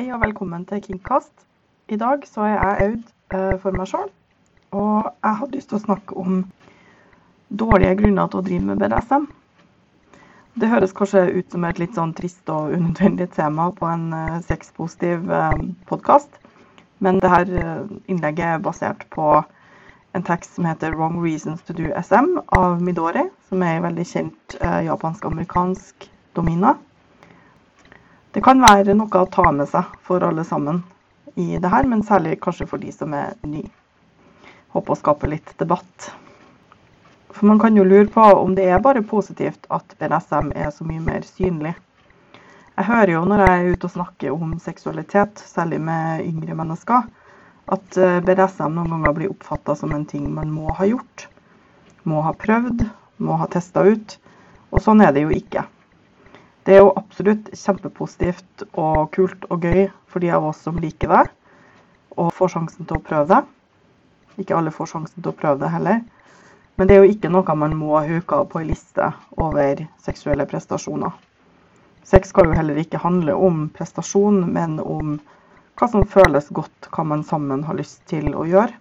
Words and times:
Hei 0.00 0.14
og 0.16 0.22
velkommen 0.22 0.62
til 0.64 0.80
Kingcast. 0.80 1.42
I 1.92 1.96
dag 2.00 2.22
så 2.24 2.46
er 2.48 2.54
jeg 2.54 2.84
Aud 2.84 3.36
eh, 3.36 3.58
for 3.60 3.76
meg 3.76 3.90
sjøl, 3.90 4.06
og 4.72 5.10
jeg 5.10 5.36
hadde 5.40 5.58
lyst 5.58 5.68
til 5.68 5.76
å 5.76 5.80
snakke 5.82 6.16
om 6.22 6.38
dårlige 7.62 7.98
grunner 7.98 8.30
til 8.32 8.40
å 8.40 8.46
drive 8.46 8.64
med 8.70 8.80
BDSM. 8.80 9.26
Det 10.56 10.72
høres 10.72 10.96
kanskje 10.96 11.26
ut 11.36 11.52
som 11.52 11.68
et 11.68 11.82
litt 11.84 12.00
sånn 12.00 12.16
trist 12.16 12.48
og 12.48 12.72
unødvendig 12.78 13.28
tema 13.36 13.68
på 13.76 13.90
en 13.92 14.08
eh, 14.16 14.40
sexpositiv 14.48 15.28
eh, 15.28 15.60
podkast, 15.92 16.40
men 17.04 17.20
dette 17.20 17.68
innlegget 18.08 18.54
er 18.54 18.66
basert 18.70 19.04
på 19.12 19.34
en 20.16 20.28
tekst 20.32 20.56
som 20.56 20.64
heter 20.64 20.96
'Wrong 20.96 21.20
Reasons 21.20 21.60
to 21.68 21.76
Do 21.76 21.92
SM' 21.92 22.38
av 22.56 22.80
Midori, 22.80 23.28
som 23.52 23.60
er 23.60 23.76
en 23.76 23.90
veldig 23.90 24.12
kjent 24.16 24.62
japansk-amerikansk 24.64 26.08
domina. 26.32 26.78
Det 28.30 28.40
kan 28.46 28.60
være 28.62 28.94
noe 28.94 29.20
å 29.24 29.26
ta 29.26 29.50
med 29.50 29.66
seg 29.66 29.94
for 30.06 30.22
alle 30.22 30.44
sammen 30.46 30.84
i 31.34 31.58
det 31.58 31.70
her, 31.72 31.86
men 31.90 32.04
særlig 32.06 32.36
kanskje 32.42 32.68
for 32.70 32.78
de 32.78 32.92
som 32.94 33.14
er 33.18 33.32
nye. 33.42 33.66
Håper 34.70 34.94
å 34.94 34.98
skape 35.00 35.30
litt 35.32 35.50
debatt. 35.58 36.12
For 37.34 37.48
man 37.50 37.58
kan 37.58 37.74
jo 37.74 37.82
lure 37.82 38.06
på 38.06 38.22
om 38.22 38.54
det 38.54 38.68
er 38.70 38.82
bare 38.84 39.02
positivt 39.02 39.66
at 39.74 39.96
BDSM 39.98 40.52
er 40.54 40.70
så 40.74 40.86
mye 40.86 41.02
mer 41.02 41.26
synlig. 41.26 41.74
Jeg 42.76 42.86
hører 42.86 43.12
jo 43.16 43.24
når 43.26 43.42
jeg 43.44 43.56
er 43.56 43.72
ute 43.74 43.90
og 43.90 43.94
snakker 43.96 44.36
om 44.36 44.54
seksualitet, 44.62 45.42
særlig 45.42 45.82
med 45.90 46.22
yngre 46.22 46.54
mennesker, 46.62 47.10
at 47.74 47.98
eh, 47.98 48.22
BDSM 48.26 48.78
noen 48.78 48.94
ganger 48.94 49.18
blir 49.18 49.34
oppfatta 49.34 49.74
som 49.78 49.90
en 49.94 50.06
ting 50.06 50.30
man 50.38 50.54
må 50.54 50.70
ha 50.78 50.86
gjort. 50.86 51.26
Må 52.06 52.22
ha 52.22 52.30
prøvd, 52.46 52.86
må 53.26 53.42
ha 53.42 53.50
testa 53.50 53.82
ut. 53.90 54.16
Og 54.70 54.86
sånn 54.86 55.02
er 55.02 55.10
det 55.18 55.26
jo 55.26 55.34
ikke. 55.34 55.66
Det 56.64 56.74
er 56.76 56.82
jo 56.82 56.92
absolutt 56.92 57.48
kjempepositivt 57.56 58.64
og 58.78 59.08
kult 59.14 59.46
og 59.48 59.64
gøy 59.64 59.86
for 60.10 60.20
de 60.20 60.32
av 60.36 60.44
oss 60.50 60.60
som 60.66 60.76
liker 60.80 61.08
det, 61.08 61.22
og 62.20 62.34
får 62.36 62.52
sjansen 62.54 62.88
til 62.88 62.98
å 62.98 63.04
prøve 63.04 63.28
det. 63.30 63.40
Ikke 64.42 64.56
alle 64.58 64.72
får 64.74 64.90
sjansen 64.92 65.22
til 65.22 65.32
å 65.32 65.38
prøve 65.40 65.62
det 65.62 65.70
heller. 65.72 66.02
Men 66.76 66.88
det 66.88 66.96
er 66.96 67.04
jo 67.04 67.12
ikke 67.14 67.30
noe 67.32 67.56
man 67.56 67.76
må 67.76 68.02
huke 68.08 68.42
på 68.52 68.60
ei 68.60 68.70
liste 68.70 69.08
over 69.40 69.82
seksuelle 70.04 70.46
prestasjoner. 70.48 71.12
Sex 72.08 72.32
skal 72.32 72.48
jo 72.48 72.56
heller 72.56 72.80
ikke 72.80 73.00
handle 73.00 73.34
om 73.36 73.66
prestasjon, 73.76 74.42
men 74.52 74.78
om 74.80 75.18
hva 75.80 75.88
som 75.88 76.04
føles 76.08 76.48
godt, 76.56 76.88
hva 76.92 77.04
man 77.08 77.24
sammen 77.24 77.64
har 77.64 77.76
lyst 77.78 78.02
til 78.10 78.32
å 78.36 78.44
gjøre. 78.48 78.72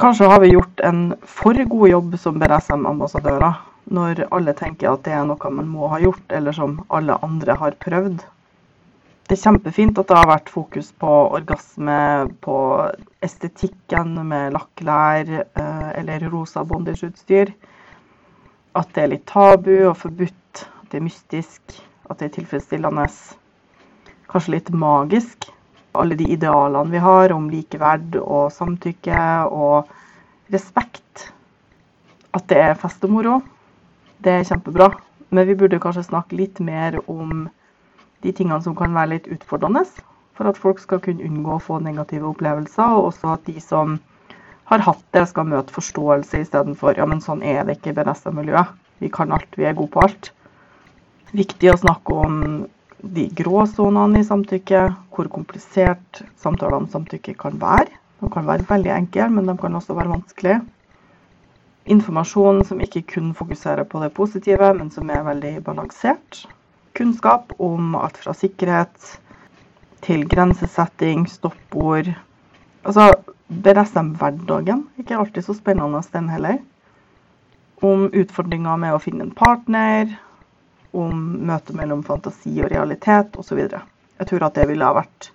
Kanskje 0.00 0.28
har 0.30 0.40
vi 0.40 0.54
gjort 0.54 0.80
en 0.88 1.02
for 1.28 1.56
god 1.68 1.88
jobb 1.90 2.14
som 2.20 2.38
BDSM-ambassadører 2.40 3.60
når 3.90 4.26
alle 4.30 4.54
tenker 4.54 4.92
at 4.92 5.02
det 5.06 5.14
er 5.16 5.26
noe 5.26 5.50
man 5.50 5.68
må 5.70 5.88
ha 5.90 5.98
gjort, 6.02 6.24
eller 6.30 6.54
som 6.54 6.78
alle 6.88 7.18
andre 7.26 7.56
har 7.58 7.78
prøvd. 7.82 8.22
Det 9.26 9.38
er 9.38 9.42
kjempefint 9.42 9.98
at 9.98 10.08
det 10.10 10.16
har 10.18 10.28
vært 10.28 10.50
fokus 10.52 10.90
på 11.00 11.10
orgasme, 11.38 12.28
på 12.44 12.56
estetikken 13.24 14.18
med 14.28 14.52
lakklær 14.52 15.30
eh, 15.40 15.90
eller 15.98 16.26
rosa 16.32 16.64
bondageutstyr. 16.68 17.52
At 18.76 18.90
det 18.94 19.02
er 19.02 19.12
litt 19.14 19.24
tabu 19.30 19.72
og 19.88 19.96
forbudt, 20.00 20.66
at 20.82 20.92
det 20.92 21.00
er 21.00 21.06
mystisk, 21.06 21.78
at 22.10 22.18
det 22.20 22.28
er 22.28 22.34
tilfredsstillende. 22.36 23.06
Kanskje 24.32 24.56
litt 24.56 24.70
magisk. 24.74 25.48
Alle 25.96 26.16
de 26.16 26.24
idealene 26.32 26.88
vi 26.92 27.00
har 27.04 27.34
om 27.34 27.50
likeverd 27.52 28.14
og 28.20 28.52
samtykke 28.52 29.24
og 29.52 29.90
respekt. 30.52 31.26
At 32.32 32.48
det 32.48 32.62
er 32.64 32.78
fest 32.80 33.04
og 33.04 33.12
moro. 33.12 33.40
Det 34.22 34.32
er 34.32 34.46
kjempebra. 34.46 34.92
Men 35.32 35.48
vi 35.48 35.56
burde 35.58 35.80
kanskje 35.82 36.04
snakke 36.06 36.36
litt 36.38 36.60
mer 36.60 36.98
om 37.10 37.46
de 38.22 38.32
tingene 38.36 38.60
som 38.62 38.76
kan 38.78 38.94
være 38.94 39.14
litt 39.14 39.30
utfordrende. 39.32 39.82
For 40.36 40.48
at 40.48 40.60
folk 40.60 40.80
skal 40.82 41.00
kunne 41.04 41.24
unngå 41.26 41.56
å 41.56 41.62
få 41.62 41.78
negative 41.82 42.28
opplevelser, 42.30 42.98
og 42.98 43.08
også 43.10 43.32
at 43.34 43.48
de 43.48 43.56
som 43.60 43.96
har 44.70 44.84
hatt 44.86 45.02
det, 45.16 45.24
skal 45.28 45.48
møte 45.48 45.74
forståelse 45.74 46.44
istedenfor 46.44 47.00
ja, 47.00 47.06
men 47.08 47.20
sånn 47.24 47.42
er 47.44 47.64
det 47.66 47.78
ikke 47.78 47.92
i 47.92 47.96
BDSM-miljøet. 47.98 48.76
Vi 49.02 49.10
kan 49.12 49.34
alt, 49.34 49.58
vi 49.58 49.66
er 49.68 49.76
gode 49.76 49.92
på 49.96 50.04
alt. 50.04 50.30
Viktig 51.32 51.72
å 51.72 51.80
snakke 51.80 52.20
om 52.26 52.38
de 53.02 53.26
gråsonene 53.40 54.22
i 54.22 54.28
samtykke, 54.28 54.84
hvor 55.12 55.32
komplisert 55.32 56.22
samtaler 56.40 56.78
om 56.78 56.88
samtykke 56.92 57.34
kan 57.40 57.58
være. 57.60 57.90
De 58.22 58.30
kan 58.30 58.46
være 58.46 58.68
veldig 58.68 58.94
enkle, 58.94 59.28
men 59.34 59.50
de 59.50 59.56
kan 59.58 59.80
også 59.80 59.96
være 59.98 60.14
vanskelige 60.14 60.60
informasjon 61.84 62.64
som 62.64 62.80
ikke 62.80 63.02
kun 63.14 63.32
fokuserer 63.34 63.84
på 63.84 64.00
det 64.02 64.12
positive, 64.14 64.72
men 64.78 64.90
som 64.90 65.10
er 65.10 65.24
veldig 65.26 65.56
balansert. 65.66 66.44
Kunnskap 66.94 67.54
om 67.58 67.94
alt 67.98 68.18
fra 68.20 68.34
sikkerhet 68.36 69.16
til 70.04 70.26
grensesetting, 70.28 71.26
stoppord. 71.30 72.10
Altså 72.84 73.10
det 73.48 73.72
er 73.72 73.80
nesten 73.82 74.12
hverdagen. 74.18 74.86
Ikke 74.98 75.18
alltid 75.18 75.46
så 75.46 75.56
spennende, 75.56 76.02
den 76.12 76.28
heller. 76.32 76.58
Om 77.82 78.08
utfordringer 78.14 78.78
med 78.78 78.94
å 78.94 79.00
finne 79.02 79.26
en 79.26 79.34
partner, 79.34 80.12
om 80.92 81.22
møtet 81.48 81.76
mellom 81.76 82.02
fantasi 82.06 82.52
og 82.62 82.70
realitet 82.70 83.36
osv. 83.40 83.60
Jeg 83.62 84.28
tror 84.28 84.46
at 84.46 84.58
det 84.58 84.68
ville 84.70 84.86
ha 84.86 84.94
vært 84.96 85.30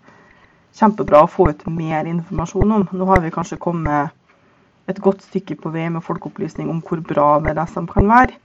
kjempebra 0.77 1.23
å 1.25 1.31
få 1.31 1.49
ut 1.49 1.65
mer 1.73 2.07
informasjon 2.07 2.75
om. 2.75 2.85
Nå 2.91 3.09
har 3.09 3.23
vi 3.23 3.33
kanskje 3.33 3.59
kommet 3.61 4.13
et 4.87 4.99
godt 5.03 5.23
stykke 5.25 5.57
på 5.59 5.71
vei 5.73 5.87
med 5.91 6.03
folkeopplysning 6.05 6.69
om 6.71 6.79
hvor 6.85 7.01
bra 7.03 7.27
BDSM 7.43 7.89
kan 7.91 8.07
være. 8.07 8.37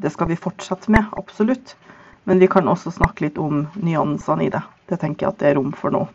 Det 0.00 0.12
skal 0.12 0.30
vi 0.30 0.38
fortsette 0.40 0.92
med, 0.92 1.04
absolutt. 1.20 1.76
Men 2.24 2.40
vi 2.40 2.48
kan 2.48 2.68
også 2.68 2.92
snakke 2.94 3.26
litt 3.26 3.38
om 3.40 3.66
nyansene 3.80 4.46
i 4.46 4.52
det. 4.52 4.62
Det 4.88 5.00
tenker 5.00 5.26
jeg 5.26 5.34
at 5.34 5.40
det 5.40 5.50
er 5.50 5.58
rom 5.58 5.72
for 5.76 5.92
nå. 5.92 6.06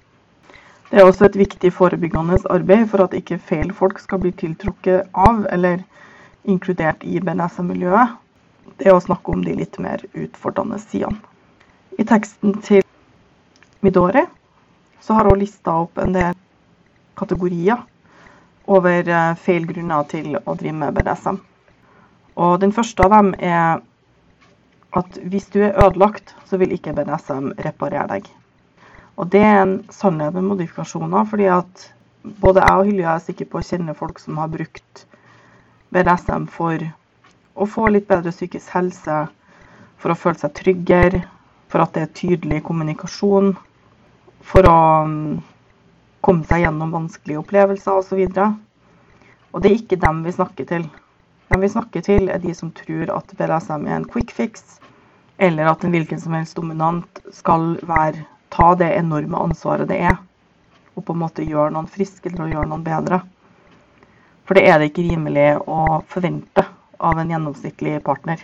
Det 0.89 1.01
er 1.01 1.05
også 1.05 1.25
et 1.28 1.38
viktig 1.38 1.72
forebyggende 1.73 2.38
arbeid 2.53 2.85
for 2.89 3.05
at 3.05 3.13
ikke 3.17 3.41
feil 3.41 3.73
folk 3.73 4.00
skal 4.01 4.22
bli 4.22 4.31
tiltrukket 4.38 5.09
av 5.17 5.45
eller 5.53 5.81
inkludert 6.45 7.01
i 7.05 7.19
BNSM-miljøet. 7.19 8.13
Det 8.78 8.89
er 8.89 8.97
å 8.97 9.01
snakke 9.01 9.34
om 9.34 9.41
de 9.45 9.55
litt 9.57 9.79
mer 9.81 10.03
utfordrende 10.13 10.78
sidene. 10.81 11.17
I 11.97 12.05
teksten 12.05 12.57
til 12.66 12.84
Midori 13.85 14.25
så 15.01 15.17
har 15.17 15.29
hun 15.29 15.39
lista 15.39 15.73
opp 15.85 15.97
en 16.01 16.13
del 16.16 16.38
kategorier 17.17 17.81
over 18.67 19.09
eh, 19.09 19.35
feil 19.41 19.67
grunner 19.69 20.07
til 20.11 20.37
å 20.37 20.55
drive 20.57 20.77
med 20.79 20.95
BDSM. 20.97 21.37
Og 22.35 22.57
den 22.61 22.73
første 22.75 23.05
av 23.05 23.13
dem 23.13 23.33
er 23.39 23.83
at 24.95 25.19
hvis 25.27 25.47
du 25.51 25.61
er 25.63 25.75
ødelagt, 25.85 26.35
så 26.47 26.57
vil 26.57 26.73
ikke 26.75 26.93
BDSM 26.95 27.51
reparere 27.65 28.07
deg. 28.15 28.29
Og 29.15 29.29
det 29.31 29.41
er 29.43 29.61
en 29.61 29.77
sannhet 29.91 30.35
med 30.35 30.47
modifikasjoner, 30.49 31.27
fordi 31.29 31.47
at 31.51 31.89
både 32.41 32.63
jeg 32.63 32.79
og 32.79 32.89
Hylja 32.89 33.13
er 33.15 33.23
sikre 33.23 33.47
på 33.51 33.59
å 33.59 33.65
kjenne 33.65 33.95
folk 33.95 34.19
som 34.19 34.39
har 34.41 34.51
brukt 34.51 35.05
BDSM 35.95 36.47
for 36.51 36.83
å 37.55 37.67
få 37.69 37.87
litt 37.91 38.07
bedre 38.09 38.33
psykisk 38.35 38.73
helse, 38.75 39.19
for 40.01 40.11
å 40.11 40.19
føle 40.19 40.41
seg 40.41 40.55
tryggere, 40.57 41.21
for 41.71 41.83
at 41.83 41.95
det 41.95 42.03
er 42.03 42.15
tydelig 42.17 42.63
kommunikasjon, 42.67 43.53
for 44.45 44.67
å 44.69 44.79
mm, 45.07 45.29
komme 46.25 46.45
seg 46.49 46.63
gjennom 46.63 46.93
vanskelige 46.95 47.41
opplevelser 47.43 47.99
osv. 48.01 48.22
Og, 48.25 48.55
og 49.53 49.61
det 49.63 49.72
er 49.72 49.77
ikke 49.79 50.01
dem 50.01 50.23
vi 50.25 50.33
snakker 50.35 50.69
til. 50.69 50.87
Dem 51.53 51.61
vi 51.61 51.69
snakker 51.69 52.05
til, 52.05 52.29
er 52.33 52.41
de 52.41 52.53
som 52.57 52.72
tror 52.73 53.11
at 53.13 53.35
BDSM 53.37 53.85
er 53.85 53.99
en 53.99 54.07
quick 54.09 54.33
fix, 54.33 54.79
eller 55.37 55.69
at 55.69 55.83
en 55.83 55.93
hvilken 55.93 56.22
som 56.22 56.33
helst 56.33 56.57
dominant 56.57 57.22
skal 57.35 57.75
være, 57.85 58.25
ta 58.49 58.72
det 58.79 58.93
enorme 58.95 59.37
ansvaret 59.49 59.89
det 59.89 59.99
er, 60.09 60.17
og 60.95 61.05
på 61.05 61.13
en 61.13 61.22
måte 61.25 61.45
gjøre 61.45 61.73
noen 61.75 61.89
friske 61.91 62.31
eller 62.31 62.53
gjøre 62.53 62.69
noen 62.71 62.85
bedre. 62.85 63.19
For 64.45 64.57
det 64.57 64.66
er 64.69 64.79
det 64.79 64.91
ikke 64.91 65.07
rimelig 65.09 65.47
å 65.67 66.01
forvente 66.09 66.63
av 67.03 67.19
en 67.19 67.33
gjennomsnittlig 67.33 67.97
partner. 68.05 68.39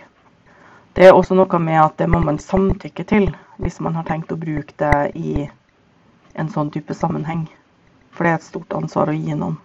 Det 0.92 1.06
er 1.08 1.16
også 1.16 1.34
noe 1.38 1.58
med 1.62 1.80
at 1.80 1.96
det 2.02 2.10
må 2.12 2.20
man 2.20 2.38
samtykke 2.42 3.06
til 3.08 3.30
hvis 3.62 3.80
man 3.80 3.96
har 3.96 4.04
tenkt 4.04 4.34
å 4.34 4.38
bruke 4.38 4.76
det 4.82 5.16
i 5.16 5.46
en 6.36 6.50
sånn 6.52 6.70
type 6.74 6.94
sammenheng. 6.94 7.46
For 8.12 8.24
det 8.24 8.32
er 8.32 8.40
et 8.40 8.46
stort 8.46 8.74
ansvar 8.76 9.10
å 9.10 9.16
gi 9.16 9.36
noen. 9.36 9.58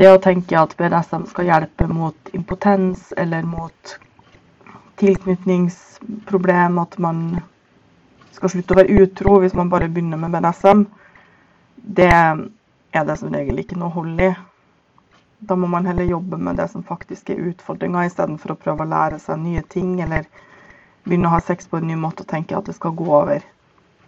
Det 0.00 0.08
å 0.08 0.20
tenke 0.24 0.56
at 0.56 0.76
BDSM 0.78 1.26
skal 1.28 1.48
hjelpe 1.50 1.86
mot 1.88 2.30
impotens 2.36 3.10
eller 3.16 3.44
mot 3.44 3.96
tilknytningsproblem, 5.00 6.78
at 6.78 6.96
man 6.98 7.24
skal 8.32 8.52
slutte 8.52 8.74
å 8.74 8.80
være 8.80 9.02
utro 9.04 9.38
hvis 9.42 9.56
man 9.58 9.70
bare 9.72 9.90
begynner 9.92 10.20
med 10.20 10.32
BDSM, 10.32 10.86
det 11.76 12.08
er 12.12 13.04
det 13.08 13.18
som 13.20 13.32
regel 13.34 13.60
ikke 13.60 13.78
noe 13.80 13.92
hold 13.92 14.20
i. 14.22 14.30
Da 15.42 15.56
må 15.58 15.66
man 15.66 15.86
heller 15.88 16.06
jobbe 16.06 16.38
med 16.38 16.56
det 16.60 16.68
som 16.70 16.84
faktisk 16.86 17.32
er 17.34 17.44
utfordringa, 17.50 18.06
istedenfor 18.06 18.54
å 18.54 18.60
prøve 18.62 18.84
å 18.84 18.92
lære 18.92 19.18
seg 19.18 19.40
nye 19.42 19.62
ting 19.74 19.96
eller 20.04 20.28
begynne 21.04 21.28
å 21.28 21.34
ha 21.34 21.40
sex 21.42 21.66
på 21.66 21.80
en 21.80 21.88
ny 21.90 21.96
måte 21.98 22.22
og 22.22 22.30
tenke 22.30 22.56
at 22.56 22.68
det 22.68 22.76
skal 22.76 22.94
gå 22.94 23.08
over 23.10 23.42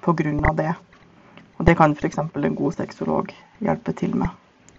pga. 0.05 0.53
det. 0.55 0.75
Og 1.59 1.67
Det 1.67 1.77
kan 1.79 1.95
f.eks. 1.95 2.19
en 2.19 2.55
god 2.55 2.73
sexolog 2.73 3.31
hjelpe 3.61 3.93
til 3.93 4.17
med. 4.17 4.29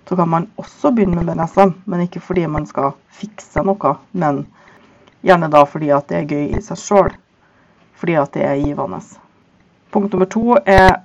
Så 0.08 0.16
kan 0.16 0.30
man 0.30 0.50
også 0.58 0.92
begynne 0.92 1.24
med 1.24 1.34
BDSM, 1.34 1.72
men 1.86 2.02
ikke 2.02 2.20
fordi 2.20 2.46
man 2.46 2.66
skal 2.66 2.92
fikse 3.10 3.64
noe, 3.66 3.96
men 4.12 4.46
gjerne 5.26 5.50
da 5.50 5.64
fordi 5.66 5.90
at 5.90 6.10
det 6.10 6.18
er 6.18 6.30
gøy 6.30 6.58
i 6.58 6.62
seg 6.62 6.78
sjøl. 6.78 7.12
Fordi 7.96 8.18
at 8.22 8.34
det 8.36 8.44
er 8.46 8.62
givende. 8.62 9.00
Punkt 9.92 10.14
nummer 10.14 10.30
to 10.30 10.58
er 10.66 11.02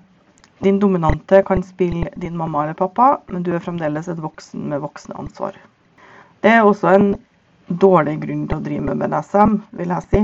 din 0.60 0.80
dominante 0.80 1.42
kan 1.46 1.62
spille 1.62 2.10
din 2.16 2.36
mamma 2.36 2.62
eller 2.62 2.74
pappa, 2.74 3.20
men 3.26 3.42
du 3.42 3.54
er 3.54 3.62
fremdeles 3.64 4.08
et 4.08 4.20
voksen 4.20 4.68
med 4.68 4.82
voksne 4.82 5.16
ansvar. 5.16 5.54
Det 6.42 6.50
er 6.50 6.66
også 6.66 6.90
en 6.96 7.14
dårlig 7.68 8.18
grunn 8.20 8.46
til 8.48 8.58
å 8.58 8.64
drive 8.66 8.84
med 8.84 9.00
BDSM, 9.00 9.56
vil 9.78 9.94
jeg 9.94 10.08
si. 10.10 10.20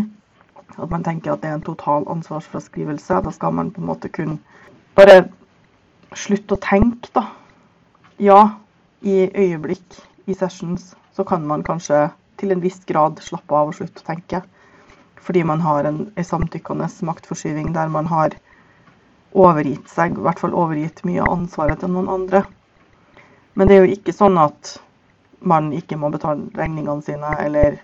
At 0.77 0.91
man 0.91 1.07
tenker 1.07 1.33
at 1.33 1.41
det 1.41 1.49
er 1.49 1.57
en 1.57 1.65
total 1.65 2.05
ansvarsfraskrivelse. 2.13 3.23
Da 3.25 3.33
skal 3.33 3.55
man 3.57 3.71
på 3.71 3.81
en 3.81 3.89
måte 3.89 4.11
kun 4.13 4.37
bare 4.97 5.17
slutt 6.17 6.53
å 6.53 6.61
tenke, 6.63 7.11
da. 7.15 7.27
Ja, 8.23 8.41
i 9.05 9.27
øyeblikk, 9.29 9.99
i 10.27 10.35
sessions, 10.35 10.95
så 11.17 11.25
kan 11.25 11.45
man 11.47 11.65
kanskje 11.67 12.07
til 12.41 12.53
en 12.53 12.63
viss 12.65 12.81
grad 12.89 13.21
slappe 13.25 13.55
av 13.57 13.71
og 13.71 13.77
slutte 13.77 14.03
å 14.03 14.09
tenke. 14.09 14.43
Fordi 15.27 15.43
man 15.45 15.61
har 15.61 15.89
en, 15.89 16.07
en 16.17 16.29
samtykkende 16.29 16.89
maktforskyving 17.09 17.73
der 17.75 17.91
man 17.93 18.09
har 18.09 18.37
overgitt 19.37 19.91
seg, 19.93 20.17
i 20.17 20.25
hvert 20.25 20.41
fall 20.41 20.57
overgitt 20.57 21.03
mye 21.05 21.21
av 21.25 21.35
ansvaret 21.35 21.83
til 21.83 21.93
noen 21.93 22.09
andre. 22.13 22.45
Men 23.57 23.69
det 23.69 23.77
er 23.77 23.85
jo 23.85 23.97
ikke 23.97 24.15
sånn 24.17 24.39
at 24.41 24.77
man 25.47 25.73
ikke 25.77 25.99
må 26.01 26.11
betale 26.15 26.49
regningene 26.57 27.05
sine, 27.05 27.35
eller 27.45 27.77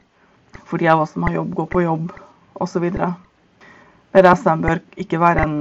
for 0.64 0.80
de 0.80 0.88
av 0.88 1.04
oss 1.04 1.12
som 1.12 1.26
har 1.26 1.36
jobb, 1.36 1.52
gå 1.58 1.66
på 1.74 1.84
jobb, 1.84 2.12
osv. 2.62 2.88
BDSM 4.12 4.64
bør 4.64 4.80
ikke 5.00 5.20
være 5.20 5.44
en 5.44 5.56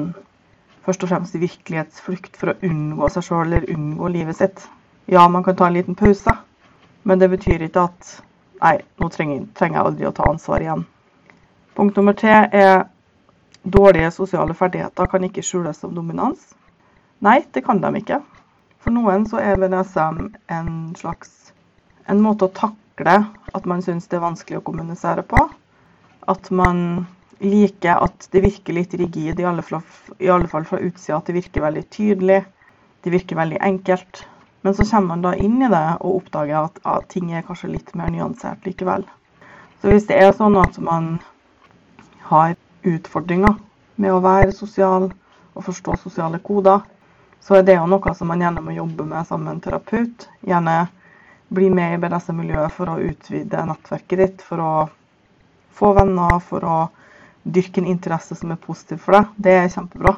først 0.86 1.04
og 1.06 1.12
fremst 1.12 1.38
virkelighetsflukt 1.38 2.38
for 2.40 2.54
å 2.54 2.58
unngå 2.68 3.10
seg 3.14 3.28
sjøl 3.28 3.46
eller 3.48 3.70
unngå 3.74 4.10
livet 4.14 4.40
sitt. 4.40 4.64
Ja, 5.12 5.28
man 5.28 5.44
kan 5.44 5.58
ta 5.58 5.68
en 5.68 5.78
liten 5.78 5.98
pause, 5.98 6.34
men 7.04 7.20
det 7.22 7.32
betyr 7.32 7.68
ikke 7.68 7.86
at 7.90 8.16
nei, 8.62 8.78
nå 9.02 9.10
trenger, 9.14 9.46
trenger 9.58 9.80
jeg 9.80 9.90
aldri 9.92 10.10
å 10.10 10.16
ta 10.16 10.30
ansvar 10.30 10.64
igjen. 10.64 10.86
Punkt 11.78 11.98
nummer 11.98 12.18
tre 12.18 12.42
er 12.52 12.84
Dårlige 13.64 14.10
sosiale 14.12 14.56
ferdigheter 14.58 15.06
kan 15.06 15.24
ikke 15.24 15.44
skjules 15.46 15.78
som 15.78 15.94
dominans. 15.94 16.56
Nei, 17.22 17.44
det 17.54 17.62
kan 17.62 17.78
de 17.82 17.92
ikke. 18.00 18.18
For 18.82 18.90
noen 18.90 19.28
så 19.30 19.38
er 19.38 19.60
BDSM 19.62 20.32
en 20.50 20.72
slags 20.98 21.52
en 22.10 22.24
måte 22.26 22.48
å 22.48 22.54
takle 22.58 23.20
at 23.54 23.68
man 23.70 23.84
syns 23.86 24.10
det 24.10 24.18
er 24.18 24.24
vanskelig 24.26 24.58
å 24.58 24.66
kommunisere 24.66 25.22
på. 25.22 25.44
At 26.26 26.50
man 26.50 27.06
liker 27.42 28.04
at 28.06 28.28
det 28.32 28.44
virker 28.44 28.76
litt 28.78 28.94
rigid, 28.94 29.40
i 29.40 29.46
alle 29.48 29.64
fall, 29.66 29.82
i 30.20 30.30
alle 30.30 30.48
fall 30.48 30.66
fra 30.66 30.80
utsida. 30.80 31.18
At 31.18 31.30
det 31.30 31.38
virker 31.40 31.66
veldig 31.66 31.84
tydelig. 31.90 32.44
Det 33.02 33.14
virker 33.14 33.40
veldig 33.40 33.58
enkelt. 33.66 34.26
Men 34.62 34.76
så 34.78 34.86
kommer 34.86 35.16
man 35.16 35.26
da 35.26 35.34
inn 35.36 35.58
i 35.62 35.70
det 35.72 35.86
og 36.00 36.22
oppdager 36.22 36.68
at, 36.68 36.78
at 36.86 37.10
ting 37.10 37.32
er 37.34 37.46
kanskje 37.48 37.72
litt 37.74 37.96
mer 37.98 38.12
nyansert 38.14 38.66
likevel. 38.68 39.08
Så 39.82 39.90
hvis 39.90 40.06
det 40.10 40.20
er 40.22 40.36
sånn 40.38 40.60
at 40.62 40.78
man 40.78 41.16
har 42.30 42.54
utfordringer 42.86 43.58
med 44.02 44.14
å 44.14 44.22
være 44.22 44.54
sosial 44.54 45.10
og 45.10 45.66
forstå 45.66 45.98
sosiale 46.04 46.38
koder, 46.46 46.86
så 47.42 47.58
er 47.58 47.66
det 47.66 47.80
jo 47.80 47.90
noe 47.90 48.14
som 48.14 48.30
man 48.30 48.42
gjerne 48.44 48.62
må 48.62 48.76
jobbe 48.76 49.08
med 49.10 49.26
sammen 49.26 49.48
med 49.48 49.56
en 49.56 49.64
terapeut. 49.66 50.28
Gjerne 50.46 50.76
bli 51.52 51.72
med 51.74 51.96
i 51.96 52.02
BDSM-miljøet 52.04 52.74
for 52.78 52.94
å 52.94 53.02
utvide 53.02 53.66
nettverket 53.66 54.22
ditt, 54.22 54.44
for 54.46 54.62
å 54.62 54.74
få 55.74 55.96
venner, 55.98 56.38
for 56.46 56.68
å 56.70 56.78
dyrke 57.44 57.82
en 57.82 57.90
interesse 57.90 58.36
som 58.36 58.52
er 58.54 58.62
positiv 58.62 59.02
for 59.06 59.18
deg. 59.18 59.32
Det 59.36 59.56
er 59.58 59.72
kjempebra. 59.74 60.16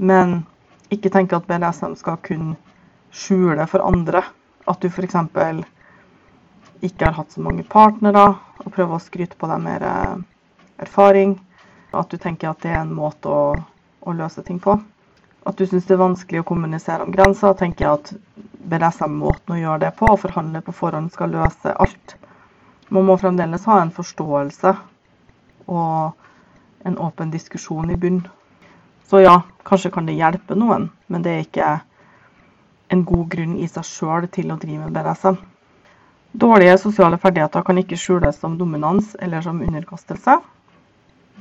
Men 0.00 0.40
ikke 0.90 1.12
tenk 1.12 1.32
at 1.36 1.46
BDSM 1.48 1.96
skal 2.00 2.20
kunne 2.24 2.56
skjule 3.12 3.66
for 3.70 3.84
andre 3.84 4.22
at 4.70 4.80
du 4.80 4.88
f.eks. 4.88 5.16
ikke 6.80 7.04
har 7.04 7.16
hatt 7.16 7.32
så 7.32 7.42
mange 7.44 7.64
partnere, 7.68 8.36
og 8.64 8.72
prøve 8.72 8.96
å 8.96 9.02
skryte 9.02 9.36
på 9.36 9.48
deg 9.50 9.60
mer 9.64 9.84
eh, 9.84 10.16
erfaring. 10.84 11.34
At 11.92 12.12
du 12.12 12.16
tenker 12.20 12.52
at 12.52 12.62
det 12.62 12.70
er 12.72 12.82
en 12.84 12.94
måte 12.94 13.28
å, 13.28 13.54
å 14.00 14.14
løse 14.16 14.44
ting 14.46 14.60
på. 14.62 14.76
At 15.48 15.58
du 15.58 15.66
syns 15.66 15.88
det 15.88 15.96
er 15.96 16.02
vanskelig 16.04 16.42
å 16.42 16.48
kommunisere 16.48 17.04
om 17.04 17.12
grenser, 17.12 17.56
tenker 17.58 17.86
jeg 17.86 17.98
at 17.98 18.12
BDSM-måten 18.70 19.56
å 19.56 19.60
gjøre 19.60 19.82
det 19.86 19.92
på, 19.98 20.08
og 20.08 20.22
forhandle 20.22 20.62
på 20.64 20.76
forhånd, 20.76 21.12
skal 21.12 21.32
løse 21.34 21.74
alt. 21.80 22.16
Man 22.92 23.08
må 23.08 23.16
fremdeles 23.20 23.66
ha 23.70 23.80
en 23.80 23.92
forståelse 23.94 24.74
og 25.70 26.28
en 26.84 26.98
åpen 26.98 27.30
diskusjon 27.30 27.90
i 27.90 27.96
bunn. 27.96 28.28
Så 29.06 29.20
ja, 29.20 29.42
kanskje 29.62 29.90
kan 29.90 30.06
det 30.06 30.18
hjelpe 30.18 30.54
noen, 30.54 30.88
men 31.06 31.22
det 31.22 31.30
er 31.32 31.46
ikke 31.46 31.70
en 32.90 33.04
god 33.04 33.28
grunn 33.32 33.56
i 33.58 33.68
seg 33.70 33.86
sjøl 33.86 34.28
til 34.32 34.52
å 34.52 34.58
drive 34.60 34.86
med 34.86 34.94
BDSM. 34.94 35.38
Dårlige 36.32 36.78
sosiale 36.78 37.18
ferdigheter 37.18 37.64
kan 37.66 37.78
ikke 37.80 37.98
skjules 37.98 38.38
som 38.38 38.56
dominans 38.58 39.16
eller 39.18 39.42
som 39.42 39.62
underkastelse. 39.62 40.38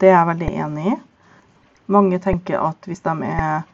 Det 0.02 0.10
er 0.10 0.18
jeg 0.18 0.30
veldig 0.32 0.52
enig 0.66 0.86
i. 0.94 0.96
Mange 1.94 2.20
tenker 2.22 2.62
at 2.62 2.90
hvis 2.90 3.04
de 3.06 3.14
er, 3.26 3.66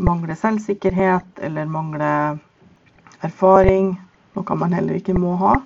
mangler 0.00 0.36
selvsikkerhet 0.36 1.42
eller 1.44 1.68
mangler 1.68 2.38
erfaring, 3.24 3.94
noe 4.36 4.56
man 4.56 4.72
heller 4.72 4.96
ikke 4.96 5.16
må 5.16 5.34
ha 5.40 5.58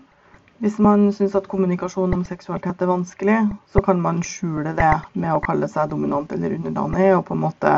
Hvis 0.62 0.78
man 0.78 1.08
syns 1.12 1.34
at 1.34 1.48
kommunikasjon 1.50 2.14
om 2.14 2.22
seksualitet 2.24 2.82
er 2.82 2.90
vanskelig, 2.90 3.38
så 3.72 3.82
kan 3.82 4.00
man 4.00 4.22
skjule 4.22 4.72
det 4.76 4.92
med 5.18 5.34
å 5.34 5.42
kalle 5.42 5.68
seg 5.70 5.90
dominant 5.90 6.30
eller 6.32 6.54
underdanig 6.54 7.10
og 7.16 7.24
på 7.28 7.34
en 7.34 7.42
måte 7.42 7.72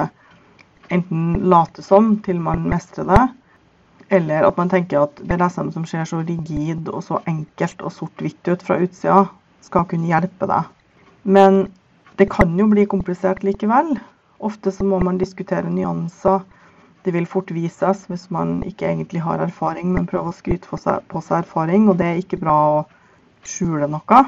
enten 0.92 1.48
late 1.50 1.82
som 1.82 2.12
til 2.26 2.38
man 2.42 2.66
mestrer 2.68 3.08
det, 3.08 3.22
eller 4.18 4.46
at 4.46 4.60
man 4.60 4.70
tenker 4.70 5.06
at 5.06 5.22
BDSM 5.24 5.72
som 5.74 5.86
ser 5.88 6.04
så 6.06 6.20
rigid 6.22 6.90
og 6.92 7.02
så 7.06 7.22
enkelt 7.26 7.80
og 7.82 7.94
sort-hvitt 7.94 8.52
ut 8.52 8.62
fra 8.62 8.78
utsida, 8.84 9.24
skal 9.64 9.88
kunne 9.90 10.12
hjelpe 10.12 10.46
deg. 10.46 10.68
Men 11.24 11.64
det 12.20 12.28
kan 12.30 12.52
jo 12.60 12.68
bli 12.70 12.84
komplisert 12.86 13.42
likevel. 13.42 13.96
Ofte 14.46 14.70
så 14.70 14.84
må 14.86 15.00
man 15.02 15.18
diskutere 15.18 15.72
nyanser. 15.72 16.44
Det 17.06 17.12
vil 17.14 17.28
fort 17.30 17.52
vises 17.54 18.00
hvis 18.10 18.24
man 18.34 18.56
ikke 18.66 18.88
egentlig 18.88 19.20
har 19.22 19.38
erfaring, 19.44 19.92
men 19.94 20.08
prøver 20.10 20.32
å 20.32 20.34
skryte 20.34 20.66
på 20.66 20.78
seg, 20.82 21.04
erfaring. 21.38 21.86
Og 21.86 22.00
det 22.00 22.08
er 22.08 22.18
ikke 22.18 22.40
bra 22.40 22.56
å 22.72 22.80
skjule 23.46 23.86
noe. 23.92 24.22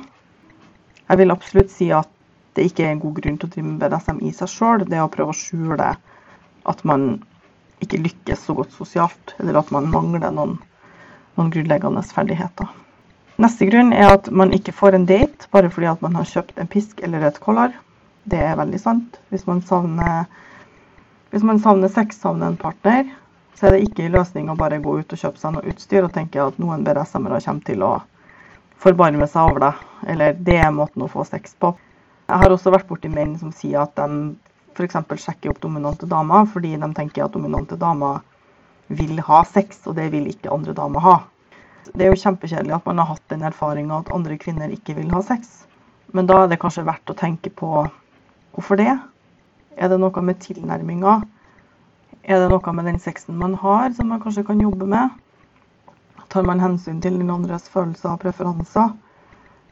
Jeg 1.08 1.18
vil 1.18 1.34
absolutt 1.34 1.74
si 1.74 1.88
at 1.90 2.10
det 2.54 2.68
ikke 2.68 2.86
er 2.86 2.94
en 2.94 3.02
god 3.02 3.18
grunn 3.18 3.40
til 3.40 3.48
å 3.48 3.52
drive 3.54 3.66
med 3.66 3.82
BDSM 3.82 4.22
i 4.22 4.30
seg 4.36 4.52
sjøl. 4.52 4.86
Det 4.86 5.02
å 5.02 5.10
prøve 5.10 5.34
å 5.34 5.40
skjule 5.40 5.90
at 6.68 6.84
man 6.86 7.08
ikke 7.82 8.00
lykkes 8.02 8.46
så 8.46 8.54
godt 8.58 8.74
sosialt, 8.74 9.34
eller 9.38 9.58
at 9.58 9.74
man 9.74 9.90
mangler 9.90 10.30
noen, 10.34 10.56
noen 11.38 11.52
grunnleggende 11.54 12.02
ferdigheter. 12.14 12.70
Neste 13.42 13.68
grunn 13.70 13.92
er 13.94 14.10
at 14.16 14.30
man 14.34 14.54
ikke 14.54 14.74
får 14.74 14.96
en 14.96 15.06
date 15.06 15.50
bare 15.54 15.70
fordi 15.70 15.90
at 15.90 16.00
man 16.02 16.16
har 16.18 16.26
kjøpt 16.26 16.58
en 16.58 16.70
pisk 16.70 17.02
eller 17.06 17.26
et 17.26 17.38
collar. 17.42 17.74
Det 18.26 18.40
er 18.42 18.58
veldig 18.58 18.80
sant. 18.82 19.18
Hvis 19.30 19.46
man 19.46 19.62
savner, 19.66 20.26
hvis 21.30 21.44
man 21.44 21.60
savner 21.60 21.90
sex, 21.92 22.20
savner 22.22 22.52
en 22.52 22.60
partner, 22.60 23.08
så 23.58 23.66
er 23.66 23.74
det 23.74 23.88
ikke 23.88 24.06
en 24.06 24.14
løsning 24.14 24.48
å 24.48 24.56
bare 24.56 24.78
gå 24.80 24.94
ut 25.00 25.12
og 25.12 25.20
kjøpe 25.20 25.40
seg 25.40 25.54
noe 25.54 25.66
utstyr 25.68 26.06
og 26.06 26.14
tenke 26.14 26.40
at 26.40 26.60
noen 26.62 26.84
BDSM-ere 26.86 27.40
kommer 27.44 27.66
til 27.66 27.84
å 27.84 27.92
forbarme 28.78 29.26
seg 29.26 29.50
over 29.50 29.64
deg, 29.66 29.80
eller 30.14 30.36
det 30.46 30.58
er 30.62 30.74
måten 30.74 31.04
å 31.04 31.10
få 31.10 31.24
sex 31.26 31.56
på. 31.58 31.72
Jeg 32.28 32.42
har 32.42 32.54
også 32.54 32.72
vært 32.72 32.88
borti 32.88 33.10
menn 33.10 33.34
som 33.40 33.50
sier 33.52 33.82
at 33.82 33.96
de 33.98 34.36
f.eks. 34.76 34.98
sjekker 35.24 35.50
opp 35.50 35.60
dominante 35.64 36.06
damer 36.06 36.46
fordi 36.52 36.76
de 36.78 36.90
tenker 36.94 37.24
at 37.24 37.34
dominante 37.34 37.76
damer 37.80 38.20
vil 38.88 39.18
ha 39.26 39.42
sex, 39.44 39.82
og 39.86 39.98
det 39.98 40.08
vil 40.14 40.28
ikke 40.30 40.52
andre 40.54 40.76
damer 40.76 41.04
ha. 41.04 41.16
Det 41.88 42.04
er 42.04 42.12
jo 42.12 42.20
kjempekjedelig 42.20 42.76
at 42.76 42.86
man 42.86 43.00
har 43.02 43.10
hatt 43.10 43.24
den 43.32 43.44
erfaringa 43.48 44.00
at 44.02 44.12
andre 44.14 44.36
kvinner 44.40 44.72
ikke 44.72 44.96
vil 44.96 45.10
ha 45.12 45.22
sex. 45.24 45.66
Men 46.12 46.28
da 46.28 46.44
er 46.44 46.52
det 46.52 46.60
kanskje 46.62 46.86
verdt 46.88 47.10
å 47.10 47.16
tenke 47.16 47.50
på 47.52 47.82
hvorfor 48.54 48.80
det? 48.80 48.92
Er 49.78 49.92
det 49.92 50.00
noe 50.02 50.22
med 50.26 50.40
tilnærminga? 50.42 51.20
Er 52.26 52.40
det 52.42 52.48
noe 52.50 52.72
med 52.74 52.88
den 52.90 52.98
sexen 52.98 53.36
man 53.38 53.54
har 53.62 53.92
som 53.94 54.08
man 54.10 54.20
kanskje 54.24 54.42
kan 54.48 54.58
jobbe 54.60 54.88
med? 54.90 55.12
Tar 56.28 56.42
man 56.48 56.60
hensyn 56.60 56.98
til 57.00 57.20
den 57.20 57.30
andres 57.30 57.70
følelser 57.70 58.10
og 58.16 58.24
preferanser? 58.24 58.90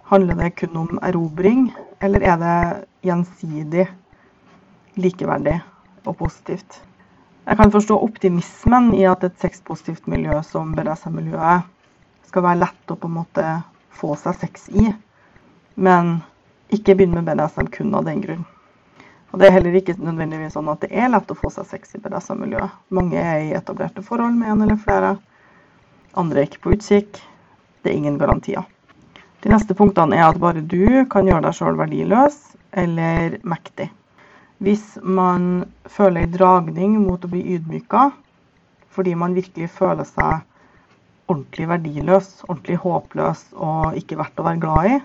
Handler 0.06 0.38
det 0.38 0.52
kun 0.60 0.78
om 0.78 1.00
erobring, 1.02 1.72
eller 2.00 2.22
er 2.22 2.38
det 2.38 2.56
gjensidig 3.08 3.88
likeverdig 4.94 5.58
og 6.06 6.16
positivt? 6.22 6.80
Jeg 7.46 7.58
kan 7.58 7.74
forstå 7.74 7.98
optimismen 8.06 8.92
i 8.94 9.04
at 9.10 9.26
et 9.26 9.42
sexpositivt 9.42 10.06
miljø 10.06 10.38
som 10.46 10.70
BDSM-miljøet 10.78 11.66
skal 12.30 12.46
være 12.46 12.62
lett 12.62 12.94
å 12.94 12.96
på 12.98 13.10
en 13.10 13.18
måte 13.18 13.52
få 13.90 14.14
seg 14.22 14.38
sex 14.38 14.70
i. 14.70 14.92
Men 15.74 16.20
ikke 16.70 16.94
begynn 16.94 17.18
med 17.18 17.26
BDSM 17.26 17.74
kun 17.74 17.98
av 17.98 18.06
den 18.06 18.22
grunn. 18.22 18.46
Og 19.32 19.40
Det 19.40 19.48
er 19.48 19.56
heller 19.56 19.74
ikke 19.76 19.96
nødvendigvis 19.98 20.54
sånn 20.56 20.70
at 20.72 20.84
det 20.84 20.92
er 20.94 21.10
lett 21.12 21.30
å 21.32 21.36
få 21.36 21.50
seg 21.52 21.66
sex 21.68 21.96
i 21.96 22.00
BDSM-miljøet. 22.00 22.76
Mange 22.94 23.18
er 23.20 23.42
i 23.42 23.54
etablerte 23.58 24.04
forhold 24.06 24.38
med 24.38 24.52
en 24.52 24.62
eller 24.64 24.78
flere. 24.80 25.16
Andre 26.16 26.40
er 26.40 26.48
ikke 26.48 26.62
på 26.64 26.74
utkikk. 26.76 27.20
Det 27.82 27.92
er 27.92 27.98
ingen 27.98 28.18
garantier. 28.22 28.64
De 29.44 29.52
neste 29.52 29.76
punktene 29.78 30.16
er 30.16 30.24
at 30.30 30.40
bare 30.42 30.62
du 30.64 31.04
kan 31.12 31.28
gjøre 31.28 31.44
deg 31.44 31.56
sjøl 31.58 31.76
verdiløs 31.78 32.38
eller 32.72 33.36
mektig. 33.46 33.90
Hvis 34.64 34.96
man 35.02 35.66
føler 35.92 36.24
en 36.24 36.32
dragning 36.32 36.96
mot 37.04 37.24
å 37.24 37.30
bli 37.30 37.42
ydmyka 37.56 38.08
fordi 38.96 39.12
man 39.18 39.36
virkelig 39.36 39.68
føler 39.76 40.08
seg 40.08 40.40
ordentlig 41.28 41.66
verdiløs, 41.68 42.30
ordentlig 42.48 42.78
håpløs 42.80 43.42
og 43.52 43.98
ikke 44.00 44.16
verdt 44.16 44.40
å 44.40 44.46
være 44.46 44.62
glad 44.62 44.92
i, 44.94 45.00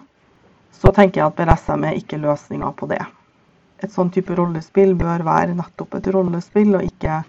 så 0.72 0.94
tenker 0.96 1.20
jeg 1.20 1.28
at 1.28 1.36
BDSM 1.42 1.90
er 1.90 2.00
ikke 2.00 2.22
løsninga 2.22 2.72
på 2.80 2.88
det. 2.94 3.02
Et 3.82 3.92
sånn 3.92 4.12
type 4.14 4.36
rollespill 4.38 4.94
bør 5.00 5.24
være 5.26 5.56
nettopp 5.58 5.98
et 5.98 6.10
rollespill, 6.14 6.76
og 6.78 6.86
ikke 6.86 7.22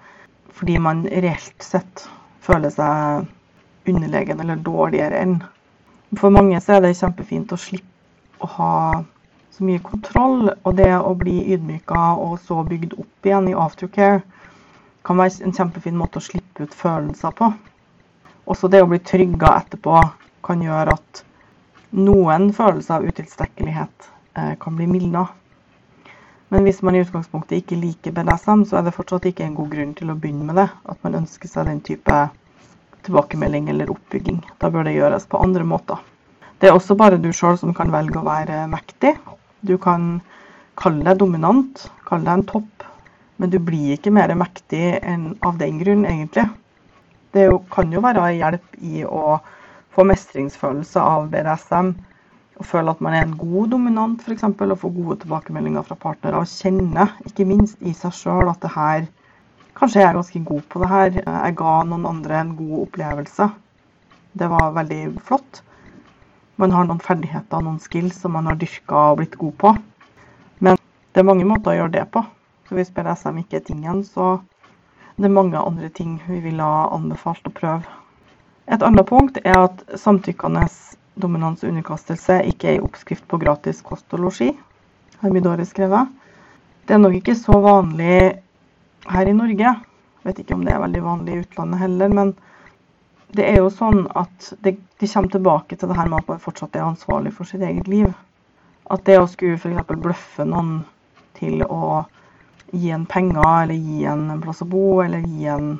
fordi 0.52 0.76
man 0.85 1.06
reelt 1.09 1.64
sett 1.64 2.04
føler 2.44 2.73
seg 2.75 3.88
underlegen 3.88 4.42
eller 4.42 4.61
dårligere 4.61 5.23
enn. 5.23 5.38
For 6.18 6.35
mange 6.35 6.61
så 6.61 6.76
er 6.76 6.85
det 6.85 6.99
kjempefint 6.99 7.54
å 7.54 7.61
slippe 7.61 8.44
å 8.44 8.50
ha 8.59 8.75
så 9.52 9.64
mye 9.64 9.80
kontroll, 9.85 10.50
og 10.52 10.76
det 10.76 10.92
å 10.97 11.12
bli 11.16 11.38
ydmyka 11.54 12.14
og 12.21 12.38
så 12.44 12.62
bygd 12.68 12.97
opp 13.00 13.28
igjen 13.28 13.50
i 13.50 13.56
aftercare 13.56 14.23
kan 15.06 15.18
være 15.18 15.44
en 15.47 15.54
kjempefin 15.56 15.99
måte 15.99 16.21
å 16.21 16.25
slippe 16.25 16.66
ut 16.66 16.75
følelser 16.76 17.35
på. 17.37 17.50
Også 18.50 18.71
det 18.71 18.82
å 18.82 18.88
bli 18.90 19.00
trygga 19.02 19.56
etterpå 19.61 20.00
kan 20.47 20.62
gjøre 20.62 20.97
at 20.97 21.23
noen 21.92 22.50
følelser 22.56 22.99
av 22.99 23.06
utilstrekkelighet 23.11 24.09
eh, 24.38 24.54
kan 24.62 24.78
bli 24.78 24.88
mildna. 24.90 25.26
Men 26.52 26.66
hvis 26.68 26.82
man 26.85 26.97
i 26.97 27.00
utgangspunktet 27.02 27.62
ikke 27.62 27.78
liker 27.80 28.14
BDSM, 28.14 28.66
så 28.68 28.78
er 28.78 28.87
det 28.87 28.94
fortsatt 28.97 29.26
ikke 29.30 29.47
en 29.47 29.56
god 29.56 29.71
grunn 29.73 29.94
til 29.99 30.12
å 30.12 30.16
begynne 30.21 30.47
med 30.49 30.61
det. 30.61 30.68
At 30.92 31.00
man 31.06 31.16
ønsker 31.23 31.49
seg 31.49 31.68
den 31.71 31.80
type 31.87 32.18
tilbakemelding 33.06 33.71
eller 33.73 33.90
oppbygging. 33.94 34.42
Da 34.61 34.71
bør 34.71 34.87
det 34.87 34.97
gjøres 34.99 35.26
på 35.32 35.40
andre 35.42 35.64
måter. 35.66 36.02
Det 36.61 36.68
er 36.68 36.76
også 36.76 36.94
bare 37.00 37.18
du 37.18 37.30
sjøl 37.35 37.56
som 37.59 37.73
kan 37.75 37.90
velge 37.94 38.21
å 38.21 38.26
være 38.28 38.66
mektig. 38.71 39.16
Du 39.64 39.78
kan 39.80 40.21
kalle 40.78 41.02
deg 41.09 41.18
dominant, 41.25 41.87
kalle 42.06 42.28
deg 42.28 42.37
en 42.37 42.49
topp, 42.52 42.87
men 43.40 43.50
du 43.50 43.59
blir 43.59 43.97
ikke 43.97 44.12
mer 44.14 44.30
mektig 44.38 44.99
enn 45.00 45.32
av 45.42 45.56
den 45.59 45.80
grunn, 45.80 46.04
egentlig 46.06 46.47
det 47.32 47.49
kan 47.73 47.92
jo 47.92 48.02
være 48.04 48.28
hjelp 48.37 48.80
i 48.85 49.04
å 49.09 49.38
få 49.92 50.04
mestringsfølelse 50.09 51.00
av 51.00 51.30
BDSM. 51.32 51.92
Og 52.61 52.66
føle 52.68 52.92
at 52.92 53.00
man 53.04 53.16
er 53.16 53.25
en 53.26 53.37
god 53.40 53.73
dominant, 53.73 54.23
f.eks. 54.23 54.44
Og 54.44 54.78
få 54.78 54.92
gode 54.92 55.18
tilbakemeldinger 55.23 55.87
fra 55.88 55.97
partnere. 55.99 56.42
Og 56.42 56.50
kjenne, 56.50 57.09
ikke 57.26 57.49
minst 57.49 57.80
i 57.80 57.94
seg 57.97 58.14
sjøl, 58.16 58.50
at 58.52 58.62
det 58.64 58.75
her 58.76 59.11
Kanskje 59.73 60.02
jeg 60.02 60.11
er 60.11 60.16
ganske 60.18 60.40
god 60.44 60.64
på 60.68 60.80
det 60.82 60.88
her. 60.90 61.14
Jeg 61.25 61.54
ga 61.56 61.71
noen 61.88 62.04
andre 62.06 62.40
en 62.42 62.50
god 62.59 62.75
opplevelse. 62.82 63.47
Det 64.37 64.49
var 64.52 64.75
veldig 64.76 64.99
flott. 65.25 65.62
Man 66.61 66.75
har 66.76 66.85
noen 66.87 67.00
ferdigheter, 67.00 67.64
noen 67.64 67.80
skills 67.80 68.21
som 68.21 68.37
man 68.37 68.50
har 68.50 68.59
dyrka 68.61 69.00
og 69.11 69.23
blitt 69.23 69.38
god 69.40 69.56
på. 69.62 69.73
Men 70.61 70.76
det 70.76 71.23
er 71.23 71.26
mange 71.26 71.49
måter 71.49 71.73
å 71.73 71.78
gjøre 71.80 71.94
det 71.97 72.04
på. 72.12 72.23
Så 72.68 72.76
hvis 72.76 72.92
BDSM 72.92 73.40
ikke 73.40 73.59
er 73.59 73.66
tingen, 73.66 74.04
så 74.04 74.37
det 75.16 75.26
er 75.28 75.35
mange 75.40 75.59
andre 75.59 75.88
ting 75.88 76.18
vi 76.28 76.38
ville 76.44 76.68
ha 76.68 76.87
anbefalt 76.92 77.49
å 77.49 77.56
prøve. 77.56 77.99
Et 78.68 78.85
annet 78.87 79.09
punkt 79.09 79.40
er 79.42 79.59
at 79.64 79.82
samtykkende 79.99 80.68
dominans 81.14 81.62
og 81.62 81.73
underkastelse 81.73 82.40
ikke 82.49 82.71
er 82.71 82.78
en 82.78 82.87
oppskrift 82.88 83.26
på 83.28 83.40
gratis 83.42 83.83
kost 83.85 84.12
og 84.16 84.25
losji, 84.25 84.52
har 85.21 85.35
Midori 85.35 85.66
skrevet. 85.69 86.11
Det 86.87 86.97
er 86.97 87.02
nok 87.02 87.19
ikke 87.19 87.37
så 87.38 87.59
vanlig 87.62 88.16
her 89.11 89.28
i 89.28 89.35
Norge. 89.37 89.75
Jeg 90.23 90.28
vet 90.28 90.40
ikke 90.42 90.57
om 90.57 90.64
det 90.66 90.75
er 90.75 90.83
veldig 90.83 91.02
vanlig 91.04 91.35
i 91.35 91.42
utlandet 91.45 91.83
heller. 91.83 92.14
Men 92.14 92.33
det 93.37 93.47
er 93.49 93.61
jo 93.62 93.71
sånn 93.73 94.04
at 94.19 94.52
det, 94.64 94.76
de 95.00 95.09
kommer 95.11 95.33
tilbake 95.33 95.78
til 95.78 95.90
det 95.90 95.99
her 95.99 96.11
med 96.11 96.23
at 96.23 96.33
man 96.33 96.42
fortsatt 96.42 96.76
er 96.76 96.87
ansvarlig 96.87 97.35
for 97.37 97.49
sitt 97.49 97.62
eget 97.66 97.88
liv. 97.90 98.11
At 98.90 99.04
det 99.07 99.21
å 99.21 99.28
skulle 99.31 99.61
f.eks. 99.61 99.95
bløffe 100.02 100.47
noen 100.49 100.83
til 101.38 101.62
å 101.66 102.02
gi 102.73 102.90
en 102.92 103.07
penger, 103.07 103.45
eller 103.62 103.76
gi 103.76 104.04
en 104.09 104.40
plass 104.42 104.62
å 104.64 104.69
bo, 104.69 105.02
eller 105.04 105.25
gi 105.26 105.49
en 105.50 105.75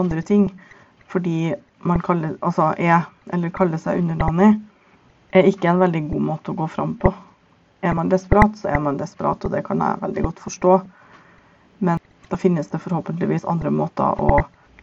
andre 0.00 0.22
ting. 0.24 0.48
Fordi 1.10 1.52
man 1.82 2.00
kaller, 2.00 2.36
altså 2.40 2.74
er, 2.78 3.06
eller 3.32 3.52
kaller 3.54 3.80
seg 3.80 4.00
underdanig, 4.02 4.52
er 5.30 5.46
ikke 5.48 5.70
en 5.70 5.80
veldig 5.80 6.02
god 6.10 6.24
måte 6.26 6.52
å 6.52 6.58
gå 6.58 6.66
fram 6.68 6.96
på. 7.00 7.12
Er 7.80 7.94
man 7.96 8.10
desperat, 8.12 8.58
så 8.58 8.68
er 8.68 8.80
man 8.84 8.98
desperat, 9.00 9.44
og 9.44 9.54
det 9.54 9.62
kan 9.66 9.80
jeg 9.80 10.02
veldig 10.02 10.24
godt 10.26 10.42
forstå. 10.44 10.80
Men 11.86 12.00
da 12.28 12.36
finnes 12.36 12.68
det 12.68 12.82
forhåpentligvis 12.82 13.46
andre 13.48 13.72
måter 13.72 14.20
å, 14.20 14.40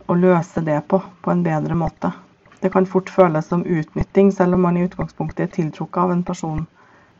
å 0.07 0.17
løse 0.17 0.63
det 0.65 0.79
på, 0.89 1.01
på 1.21 1.33
en 1.33 1.43
bedre 1.45 1.77
måte. 1.77 2.11
Det 2.59 2.71
kan 2.73 2.89
fort 2.89 3.09
føles 3.13 3.45
som 3.51 3.65
utnytting, 3.65 4.31
selv 4.33 4.57
om 4.57 4.65
man 4.65 4.77
i 4.77 4.87
utgangspunktet 4.87 5.45
er 5.45 5.53
tiltrukket 5.53 6.01
av 6.03 6.11
en 6.15 6.23
person. 6.25 6.65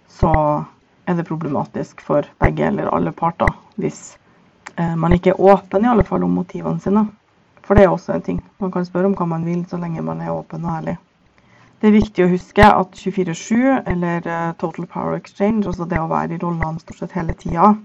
Så 0.09 0.31
er 1.05 1.15
det 1.15 1.27
problematisk 1.27 2.01
for 2.01 2.25
begge 2.41 2.65
eller 2.67 2.89
alle 2.91 3.13
parter 3.15 3.51
hvis 3.79 4.17
eh, 4.75 4.95
man 4.95 5.13
ikke 5.13 5.35
er 5.35 5.41
åpen 5.53 5.85
i 5.85 5.91
alle 5.91 6.03
fall 6.07 6.25
om 6.25 6.33
motivene 6.39 6.81
sine. 6.83 7.05
For 7.67 7.75
det 7.75 7.83
er 7.83 7.91
også 7.91 8.15
en 8.15 8.23
ting. 8.23 8.39
Man 8.63 8.71
kan 8.71 8.85
spørre 8.87 9.09
om 9.09 9.15
hva 9.17 9.27
man 9.27 9.43
vil 9.45 9.65
så 9.67 9.79
lenge 9.81 10.05
man 10.05 10.21
er 10.23 10.31
åpen 10.31 10.63
og 10.65 10.77
ærlig. 10.77 10.95
Det 11.77 11.89
er 11.89 11.93
viktig 11.93 12.23
å 12.23 12.29
huske 12.31 12.65
at 12.65 12.95
24-7 12.97 13.83
eller 13.91 14.25
eh, 14.25 14.53
Total 14.57 14.87
Power 14.89 15.17
Exchange, 15.19 15.67
altså 15.67 15.85
det 15.85 15.99
å 16.01 16.07
være 16.09 16.37
i 16.37 16.39
rollene 16.41 16.81
stort 16.81 17.03
sett 17.03 17.13
hele 17.13 17.35
tida, 17.37 17.75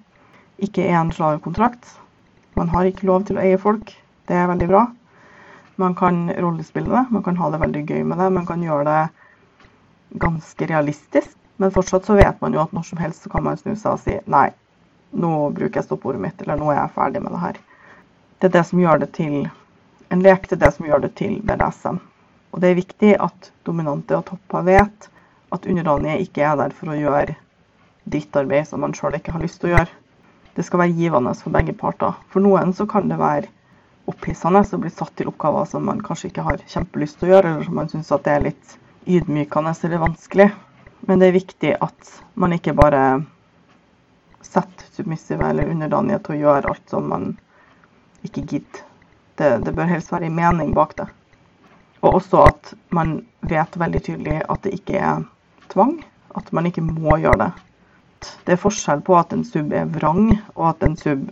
ikke 0.62 0.86
er 0.86 0.96
en 1.00 1.12
slavekontrakt. 1.12 1.90
Man 2.56 2.70
har 2.72 2.88
ikke 2.88 3.08
lov 3.10 3.26
til 3.28 3.36
å 3.36 3.42
eie 3.42 3.58
folk. 3.60 3.92
Det 4.30 4.38
er 4.38 4.48
veldig 4.48 4.70
bra. 4.70 4.86
Man 5.82 5.96
kan 5.98 6.24
rollespille 6.30 6.88
det, 6.88 7.04
man 7.10 7.26
kan 7.26 7.36
ha 7.42 7.50
det 7.52 7.60
veldig 7.60 7.84
gøy 7.90 8.02
med 8.06 8.22
det. 8.22 8.32
Man 8.32 8.48
kan 8.48 8.64
gjøre 8.64 8.88
det 8.88 10.18
ganske 10.22 10.68
realistisk. 10.70 11.36
Men 11.60 11.72
fortsatt 11.74 12.06
så 12.08 12.16
vet 12.16 12.40
man 12.40 12.54
jo 12.54 12.62
at 12.62 12.72
når 12.72 12.88
som 12.88 13.00
helst 13.02 13.26
så 13.26 13.32
kan 13.32 13.44
man 13.44 13.58
snu 13.60 13.74
seg 13.74 13.92
og 13.92 14.00
si 14.02 14.16
nei, 14.30 14.48
nå 15.12 15.32
bruker 15.52 15.80
jeg 15.80 15.90
stoppordet 15.90 16.22
mitt, 16.22 16.40
eller 16.42 16.56
nå 16.60 16.70
er 16.72 16.80
jeg 16.80 16.94
ferdig 16.96 17.22
med 17.24 17.36
det 17.36 17.42
her. 17.42 17.60
Det 18.40 18.48
er 18.48 18.54
det 18.56 18.64
som 18.70 18.80
gjør 18.80 19.02
det 19.04 19.12
til 19.18 19.42
en 20.12 20.22
lek, 20.22 20.48
det 20.48 20.58
er 20.58 20.66
det 20.66 20.72
som 20.76 20.86
gjør 20.86 21.06
det 21.06 21.14
til 21.16 21.38
BDSM. 21.40 21.98
Og 22.52 22.60
det 22.60 22.68
er 22.68 22.76
viktig 22.76 23.14
at 23.24 23.48
dominante 23.64 24.18
og 24.18 24.26
topper 24.28 24.66
vet 24.66 25.08
at 25.52 25.66
underdanige 25.68 26.20
ikke 26.26 26.44
er 26.44 26.58
der 26.60 26.74
for 26.76 26.92
å 26.92 26.98
gjøre 26.98 27.36
drittarbeid 28.12 28.68
som 28.68 28.82
man 28.84 28.92
sjøl 28.96 29.16
ikke 29.16 29.32
har 29.32 29.44
lyst 29.44 29.62
til 29.62 29.70
å 29.70 29.74
gjøre. 29.76 29.88
Det 30.52 30.66
skal 30.66 30.82
være 30.82 30.96
givende 30.98 31.32
for 31.38 31.54
begge 31.54 31.72
parter. 31.80 32.18
For 32.28 32.44
noen 32.44 32.74
så 32.76 32.84
kan 32.88 33.08
det 33.08 33.16
være 33.20 33.48
opphissende 34.10 34.60
å 34.60 34.82
bli 34.82 34.92
satt 34.92 35.14
til 35.16 35.30
oppgaver 35.32 35.68
som 35.70 35.88
man 35.88 36.04
kanskje 36.04 36.28
ikke 36.28 36.44
har 36.44 36.60
kjempelyst 36.68 37.20
til 37.20 37.30
å 37.30 37.34
gjøre, 37.36 37.54
eller 37.54 37.68
som 37.68 37.80
man 37.80 37.92
syns 37.92 38.12
det 38.12 38.34
er 38.34 38.46
litt 38.50 38.76
ydmykende 39.08 39.74
eller 39.88 40.04
vanskelig. 40.04 40.50
Men 41.08 41.22
det 41.22 41.30
er 41.30 41.38
viktig 41.40 41.74
at 41.88 42.14
man 42.36 42.52
ikke 42.58 42.76
bare 42.76 43.02
setter 44.44 44.92
submissive 44.92 45.48
eller 45.48 45.72
underdanige 45.72 46.20
til 46.26 46.36
å 46.36 46.42
gjøre 46.44 46.74
alt 46.74 46.92
som 46.92 47.08
man 47.08 47.30
ikke 48.26 48.44
gidder. 48.44 48.91
Det, 49.38 49.50
det 49.64 49.74
bør 49.74 49.90
helst 49.90 50.12
være 50.12 50.28
en 50.28 50.36
mening 50.36 50.74
bak 50.76 50.96
det. 50.98 51.08
Og 52.02 52.18
også 52.18 52.44
at 52.50 52.72
man 52.90 53.20
vet 53.48 53.78
veldig 53.78 54.02
tydelig 54.02 54.40
at 54.50 54.64
det 54.64 54.74
ikke 54.78 54.98
er 54.98 55.22
tvang. 55.72 56.00
At 56.36 56.52
man 56.52 56.66
ikke 56.66 56.84
må 56.84 57.16
gjøre 57.22 57.38
det. 57.46 57.50
Det 58.46 58.54
er 58.54 58.62
forskjell 58.62 59.02
på 59.06 59.16
at 59.18 59.32
en 59.34 59.44
sub 59.44 59.72
er 59.74 59.88
vrang, 59.90 60.30
og 60.54 60.68
at 60.68 60.84
en 60.86 60.96
sub 60.96 61.24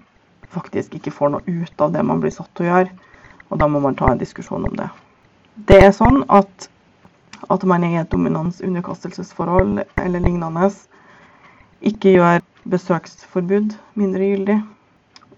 faktisk 0.51 0.97
ikke 0.99 1.13
får 1.15 1.35
noe 1.35 1.47
ut 1.47 1.85
av 1.85 1.93
det 1.95 2.03
man 2.07 2.23
blir 2.23 2.35
satt 2.35 2.51
til 2.59 2.67
å 2.67 2.73
gjøre. 2.73 2.99
Og 3.51 3.61
da 3.63 3.69
må 3.71 3.83
man 3.83 3.97
ta 3.99 4.11
en 4.11 4.21
diskusjon 4.21 4.67
om 4.67 4.77
det. 4.79 4.89
Det 5.71 5.79
er 5.85 5.95
sånn 5.95 6.25
at 6.29 6.71
at 7.51 7.65
man 7.65 7.85
i 7.85 7.97
et 7.97 8.11
dominans-underkastelsesforhold 8.13 9.81
eller 9.97 10.21
lignende, 10.21 10.69
ikke 11.81 12.13
gjør 12.13 12.43
besøksforbud 12.69 13.73
mindre 13.97 14.29
gyldig. 14.29 14.59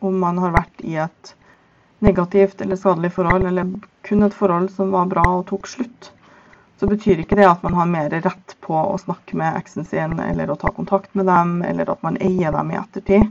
Om 0.02 0.18
man 0.24 0.40
har 0.42 0.56
vært 0.56 0.82
i 0.82 0.96
et 0.98 1.34
negativt 2.02 2.60
eller 2.60 2.76
skadelig 2.76 3.12
forhold, 3.12 3.46
eller 3.46 3.68
kun 4.08 4.22
et 4.22 4.34
forhold 4.34 4.70
som 4.74 4.90
var 4.90 5.06
bra 5.06 5.22
og 5.28 5.46
tok 5.50 5.68
slutt, 5.70 6.10
så 6.80 6.88
betyr 6.90 7.22
ikke 7.22 7.38
det 7.38 7.46
at 7.46 7.62
man 7.62 7.76
har 7.78 7.86
mer 7.86 8.10
rett 8.10 8.56
på 8.60 8.74
å 8.74 8.98
snakke 8.98 9.36
med 9.38 9.54
eksen 9.60 9.86
sin 9.86 10.18
eller 10.18 10.50
å 10.50 10.58
ta 10.58 10.72
kontakt 10.74 11.14
med 11.14 11.28
dem, 11.30 11.60
eller 11.62 11.92
at 11.94 12.02
man 12.02 12.18
eier 12.18 12.50
dem 12.50 12.72
i 12.72 12.78
ettertid. 12.80 13.28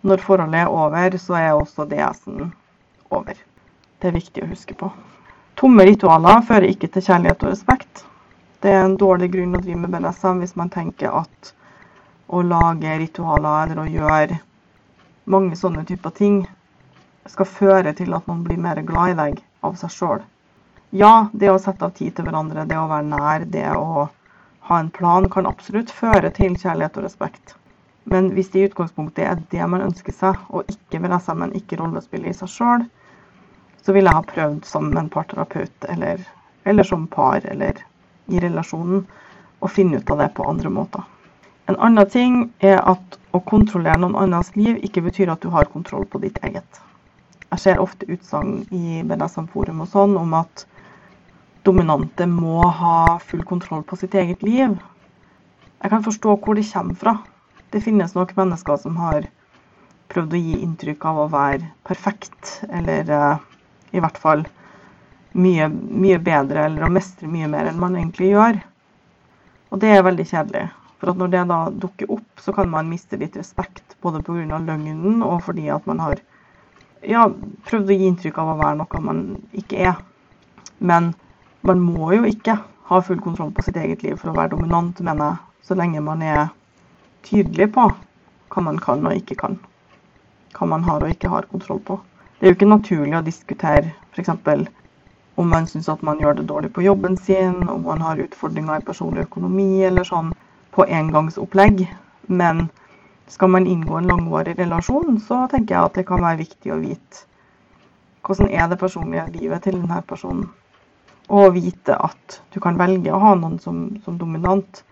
Når 0.00 0.22
forholdet 0.24 0.62
er 0.62 0.72
over, 0.72 1.16
så 1.20 1.36
er 1.36 1.50
også 1.52 1.84
DS-en 1.90 2.54
over. 3.12 3.36
Det 4.00 4.08
er 4.08 4.16
viktig 4.16 4.46
å 4.46 4.48
huske 4.48 4.76
på. 4.80 4.88
Tomme 5.60 5.84
ritualer 5.84 6.40
fører 6.48 6.70
ikke 6.72 6.88
til 6.88 7.04
kjærlighet 7.04 7.44
og 7.44 7.52
respekt. 7.52 8.06
Det 8.64 8.72
er 8.72 8.86
en 8.86 8.96
dårlig 8.96 9.28
grunn 9.34 9.58
å 9.58 9.60
drive 9.60 9.82
med 9.82 9.92
BDSM 9.92 10.40
hvis 10.40 10.56
man 10.56 10.72
tenker 10.72 11.12
at 11.20 11.52
å 12.32 12.40
lage 12.46 12.96
ritualer 13.02 13.74
eller 13.74 13.84
å 13.84 13.92
gjøre 13.92 14.40
mange 15.28 15.58
sånne 15.60 15.84
typer 15.84 16.16
ting 16.16 16.40
skal 17.28 17.46
føre 17.46 17.92
til 17.96 18.14
at 18.16 18.26
man 18.30 18.44
blir 18.44 18.60
mer 18.60 18.80
glad 18.86 19.12
i 19.12 19.18
deg 19.18 19.42
av 19.66 19.76
seg 19.80 19.92
sjøl. 19.94 20.22
Ja, 20.90 21.28
det 21.32 21.50
å 21.52 21.58
sette 21.62 21.86
av 21.86 21.94
tid 21.94 22.16
til 22.16 22.26
hverandre, 22.26 22.66
det 22.66 22.78
å 22.78 22.88
være 22.90 23.06
nær, 23.06 23.44
det 23.46 23.66
å 23.76 24.08
ha 24.70 24.78
en 24.78 24.90
plan, 24.90 25.28
kan 25.30 25.46
absolutt 25.46 25.92
føre 25.94 26.32
til 26.34 26.56
kjærlighet 26.58 26.96
og 26.98 27.06
respekt. 27.06 27.54
Men 28.10 28.32
hvis 28.34 28.50
det 28.50 28.62
i 28.62 28.66
utgangspunktet 28.70 29.22
er 29.26 29.42
det 29.52 29.68
man 29.70 29.84
ønsker 29.84 30.16
seg, 30.16 30.40
og 30.48 30.66
ikke 30.72 30.98
vil 30.98 31.12
BDSM-en, 31.12 31.54
ikke 31.54 31.78
rollespillet 31.78 32.32
i 32.32 32.38
seg 32.40 32.50
sjøl, 32.50 32.88
så 33.84 33.94
vil 33.94 34.08
jeg 34.08 34.16
ha 34.16 34.26
prøvd 34.32 34.66
som 34.66 34.90
en 34.96 35.12
parterapeut 35.12 35.88
eller, 35.92 36.24
eller 36.64 36.86
som 36.86 37.06
par 37.10 37.46
eller 37.48 37.78
i 38.30 38.42
relasjonen 38.42 39.06
å 39.60 39.70
finne 39.70 40.00
ut 40.00 40.10
av 40.10 40.24
det 40.24 40.30
på 40.36 40.46
andre 40.48 40.72
måter. 40.72 41.06
En 41.70 41.78
annen 41.78 42.10
ting 42.10 42.36
er 42.58 42.80
at 42.82 43.18
å 43.30 43.40
kontrollere 43.46 44.00
noen 44.02 44.18
annens 44.18 44.54
liv 44.56 44.80
ikke 44.82 45.04
betyr 45.06 45.30
at 45.30 45.42
du 45.44 45.52
har 45.54 45.70
kontroll 45.70 46.06
på 46.10 46.18
ditt 46.22 46.40
eget. 46.42 46.80
Jeg 47.50 47.62
ser 47.64 47.82
ofte 47.82 48.06
utsagn 48.06 48.60
i 48.70 49.00
BDSM-forum 49.02 49.82
og 49.82 49.90
sånn 49.90 50.14
om 50.20 50.36
at 50.38 50.64
dominante 51.66 52.26
må 52.30 52.62
ha 52.62 53.18
full 53.26 53.42
kontroll 53.48 53.82
på 53.82 53.98
sitt 53.98 54.14
eget 54.14 54.44
liv. 54.46 54.76
Jeg 55.80 55.92
kan 55.92 56.04
forstå 56.06 56.36
hvor 56.44 56.54
det 56.54 56.68
kommer 56.70 56.94
fra. 57.00 57.16
Det 57.74 57.82
finnes 57.82 58.14
nok 58.14 58.36
mennesker 58.38 58.78
som 58.82 58.96
har 59.02 59.26
prøvd 60.10 60.34
å 60.34 60.40
gi 60.44 60.56
inntrykk 60.62 61.04
av 61.10 61.20
å 61.24 61.28
være 61.30 61.68
perfekt, 61.86 62.60
eller 62.70 63.10
uh, 63.10 63.42
i 63.94 64.02
hvert 64.02 64.18
fall 64.18 64.46
mye, 65.32 65.68
mye, 65.70 66.18
bedre, 66.22 66.66
eller 66.66 66.86
å 66.86 66.92
mestre 66.92 67.30
mye 67.30 67.50
mer 67.50 67.70
enn 67.70 67.78
man 67.82 67.98
egentlig 67.98 68.32
gjør. 68.32 68.58
Og 69.70 69.82
det 69.82 69.92
er 69.94 70.06
veldig 70.06 70.26
kjedelig. 70.26 70.66
For 71.00 71.16
når 71.16 71.30
det 71.32 71.44
da 71.48 71.60
dukker 71.82 72.10
opp, 72.12 72.42
så 72.42 72.52
kan 72.52 72.70
man 72.70 72.90
miste 72.90 73.18
litt 73.20 73.38
respekt, 73.38 73.96
både 74.02 74.22
pga. 74.26 74.58
løgnen 74.58 75.22
og 75.22 75.42
fordi 75.46 75.70
at 75.72 75.86
man 75.88 76.02
har 76.02 76.20
ja, 77.06 77.26
prøvd 77.68 77.90
å 77.90 77.96
gi 77.96 78.08
inntrykk 78.10 78.38
av 78.40 78.52
å 78.52 78.58
være 78.60 78.78
noe 78.80 79.02
man 79.04 79.22
ikke 79.56 79.80
er. 79.90 80.00
Men 80.78 81.12
man 81.66 81.80
må 81.84 82.12
jo 82.14 82.26
ikke 82.28 82.56
ha 82.90 83.00
full 83.04 83.20
kontroll 83.22 83.52
på 83.54 83.64
sitt 83.64 83.78
eget 83.80 84.02
liv 84.02 84.16
for 84.18 84.32
å 84.32 84.36
være 84.36 84.54
dominant, 84.56 85.00
mener 85.00 85.32
jeg. 85.32 85.46
Så 85.68 85.76
lenge 85.78 86.00
man 86.02 86.22
er 86.24 86.48
tydelig 87.26 87.68
på 87.74 87.86
hva 88.50 88.62
man 88.66 88.80
kan 88.82 89.04
og 89.06 89.14
ikke 89.14 89.36
kan. 89.38 89.58
Hva 90.56 90.66
man 90.66 90.84
har 90.84 91.04
og 91.04 91.12
ikke 91.12 91.30
har 91.30 91.48
kontroll 91.50 91.82
på. 91.86 92.00
Det 92.38 92.48
er 92.48 92.52
jo 92.52 92.56
ikke 92.58 92.70
naturlig 92.72 93.16
å 93.18 93.24
diskutere 93.24 93.92
f.eks. 94.10 94.32
om 95.36 95.48
man 95.48 95.68
syns 95.68 95.88
at 95.92 96.02
man 96.02 96.18
gjør 96.20 96.40
det 96.40 96.48
dårlig 96.48 96.72
på 96.74 96.82
jobben 96.82 97.16
sin, 97.16 97.68
om 97.68 97.84
man 97.84 98.00
har 98.02 98.20
utfordringer 98.20 98.80
i 98.80 98.84
personlig 98.84 99.28
økonomi 99.28 99.84
eller 99.86 100.04
sånn 100.08 100.32
på 100.74 100.88
engangsopplegg. 100.88 101.84
Men 102.26 102.68
skal 103.30 103.50
man 103.54 103.66
inngå 103.66 103.96
en 103.96 104.08
langvarig 104.10 104.56
relasjon, 104.58 105.20
så 105.22 105.44
tenker 105.50 105.76
jeg 105.76 105.84
at 105.84 105.98
det 106.00 106.06
kan 106.08 106.22
være 106.24 106.42
viktig 106.42 106.72
å 106.74 106.80
vite 106.82 107.26
hvordan 108.26 108.50
er 108.52 108.66
det 108.68 108.78
personlige 108.78 109.30
livet 109.32 109.62
til 109.64 109.78
denne 109.78 110.02
personen. 110.06 110.50
Og 111.30 111.54
vite 111.54 111.94
at 111.96 112.40
du 112.54 112.58
kan 112.60 112.78
velge 112.78 113.12
å 113.14 113.20
ha 113.22 113.32
noen 113.38 113.56
som, 113.62 113.78
som 114.04 114.18
dominant 114.20 114.82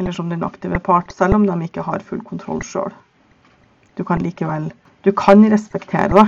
eller 0.00 0.14
som 0.16 0.30
den 0.30 0.42
aktive 0.42 0.80
part, 0.80 1.12
selv 1.12 1.36
om 1.36 1.44
de 1.46 1.54
ikke 1.66 1.84
har 1.86 2.02
full 2.02 2.22
kontroll 2.24 2.62
sjøl. 2.66 2.94
Du 3.98 4.04
kan 4.04 4.22
likevel 4.22 4.72
Du 5.04 5.12
kan 5.12 5.44
respektere 5.52 6.08
det. 6.08 6.24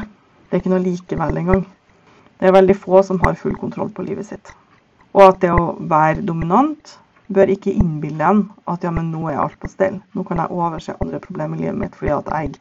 Det 0.47 0.53
er 0.53 0.61
ikke 0.61 0.71
noe 0.75 0.85
likevel 0.85 1.39
engang. 1.41 1.63
Det 2.37 2.51
er 2.51 2.53
veldig 2.53 2.77
få 2.77 3.01
som 3.03 3.21
har 3.25 3.39
full 3.41 3.55
kontroll 3.57 3.89
på 3.89 4.05
livet 4.05 4.27
sitt. 4.29 4.51
Og 5.17 5.23
at 5.31 5.41
det 5.41 5.51
å 5.51 5.79
være 5.81 6.21
dominant 6.21 6.99
bør 7.29 7.51
ikke 7.53 7.75
innbille 7.75 8.25
en 8.31 8.43
at 8.71 8.85
ja, 8.85 8.93
men 8.95 9.11
nå 9.11 9.27
er 9.31 9.41
alt 9.43 9.59
på 9.61 9.71
stell. 9.71 9.99
Nå 10.15 10.25
kan 10.29 10.41
jeg 10.43 10.55
overse 10.55 10.97
andre 11.01 11.21
problemer 11.23 11.59
i 11.59 11.67
livet 11.67 11.81
mitt 11.81 11.99
fordi 11.99 12.15
at 12.15 12.31
jeg, 12.33 12.55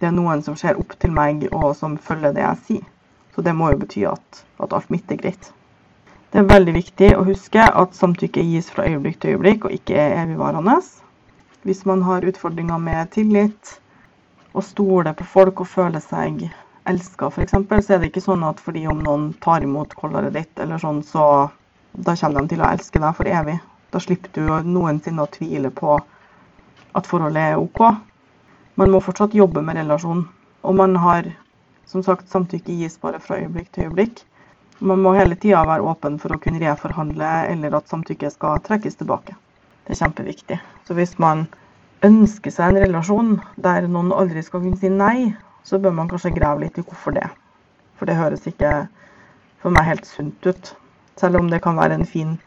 det 0.00 0.08
er 0.08 0.16
noen 0.16 0.42
som 0.44 0.56
ser 0.58 0.80
opp 0.80 0.94
til 1.00 1.14
meg 1.16 1.46
og 1.52 1.72
som 1.78 1.96
følger 1.96 2.34
det 2.36 2.44
jeg 2.44 2.62
sier. 2.66 2.86
Så 3.32 3.44
det 3.44 3.54
må 3.56 3.70
jo 3.72 3.80
bety 3.80 4.04
at, 4.08 4.42
at 4.60 4.74
alt 4.76 4.90
mitt 4.92 5.10
er 5.10 5.20
greit. 5.20 5.52
Det 6.32 6.40
er 6.40 6.48
veldig 6.48 6.74
viktig 6.76 7.12
å 7.16 7.24
huske 7.28 7.64
at 7.64 7.96
samtykke 7.96 8.44
gis 8.48 8.70
fra 8.72 8.86
øyeblikk 8.88 9.20
til 9.20 9.34
øyeblikk 9.34 9.66
og 9.68 9.76
ikke 9.76 9.96
er 10.00 10.18
evigvarende. 10.22 10.78
Hvis 11.62 11.84
man 11.88 12.02
har 12.02 12.24
utfordringer 12.28 12.80
med 12.80 13.10
tillit 13.14 13.78
og 14.52 14.64
stoler 14.64 15.12
på 15.16 15.24
folk 15.28 15.60
og 15.64 15.68
føler 15.68 16.00
seg 16.04 16.46
elska 16.88 17.28
f.eks., 17.30 17.52
så 17.52 17.94
er 17.94 18.00
det 18.00 18.10
ikke 18.10 18.24
sånn 18.24 18.44
at 18.48 18.60
fordi 18.60 18.86
om 18.90 19.02
noen 19.04 19.28
tar 19.44 19.64
imot 19.64 19.94
kollaret 19.96 20.34
ditt, 20.34 20.52
eller 20.60 20.80
sånn, 20.82 21.02
så 21.06 21.48
da 21.92 22.16
kommer 22.16 22.42
de 22.42 22.54
til 22.54 22.64
å 22.64 22.72
elske 22.72 23.00
deg 23.00 23.16
for 23.16 23.28
evig. 23.28 23.60
Da 23.92 24.00
slipper 24.00 24.32
du 24.32 24.72
noensinne 24.72 25.22
å 25.24 25.30
tvile 25.30 25.70
på 25.70 25.98
at 26.96 27.08
forholdet 27.08 27.52
er 27.52 27.60
OK. 27.60 27.80
Man 28.80 28.92
må 28.92 29.02
fortsatt 29.04 29.36
jobbe 29.36 29.62
med 29.64 29.76
relasjonen. 29.76 30.26
Og 30.62 30.76
man 30.78 30.96
har 30.96 31.28
som 31.90 32.04
sagt 32.06 32.30
samtykke 32.30 32.72
gis 32.78 32.96
bare 33.02 33.20
fra 33.20 33.36
øyeblikk 33.40 33.72
til 33.72 33.88
øyeblikk. 33.88 34.22
Man 34.80 35.02
må 35.04 35.12
hele 35.14 35.36
tida 35.36 35.60
være 35.68 35.84
åpen 35.86 36.16
for 36.22 36.34
å 36.34 36.40
kunne 36.42 36.62
reforhandle 36.62 37.32
eller 37.50 37.76
at 37.76 37.90
samtykket 37.90 38.34
skal 38.34 38.62
trekkes 38.64 38.96
tilbake. 39.00 39.36
Det 39.84 39.94
er 39.94 40.00
kjempeviktig. 40.00 40.58
Så 40.86 40.96
hvis 40.96 41.18
man 41.22 41.44
ønsker 42.06 42.54
seg 42.54 42.72
en 42.72 42.82
relasjon 42.86 43.34
der 43.62 43.86
noen 43.90 44.14
aldri 44.14 44.42
skal 44.42 44.64
kunne 44.64 44.80
si 44.80 44.90
nei, 44.90 45.34
så 45.62 45.78
bør 45.78 45.94
man 45.98 46.10
kanskje 46.10 46.34
grave 46.34 46.64
litt 46.64 46.78
i 46.80 46.86
hvorfor 46.86 47.14
det. 47.18 47.28
For 47.98 48.08
det 48.08 48.18
høres 48.18 48.46
ikke 48.50 48.72
for 49.62 49.74
meg 49.74 49.86
helt 49.86 50.08
sunt 50.08 50.48
ut. 50.48 50.72
Selv 51.20 51.38
om 51.38 51.50
det 51.52 51.60
kan 51.62 51.78
være 51.78 52.00
en 52.00 52.08
fin 52.08 52.38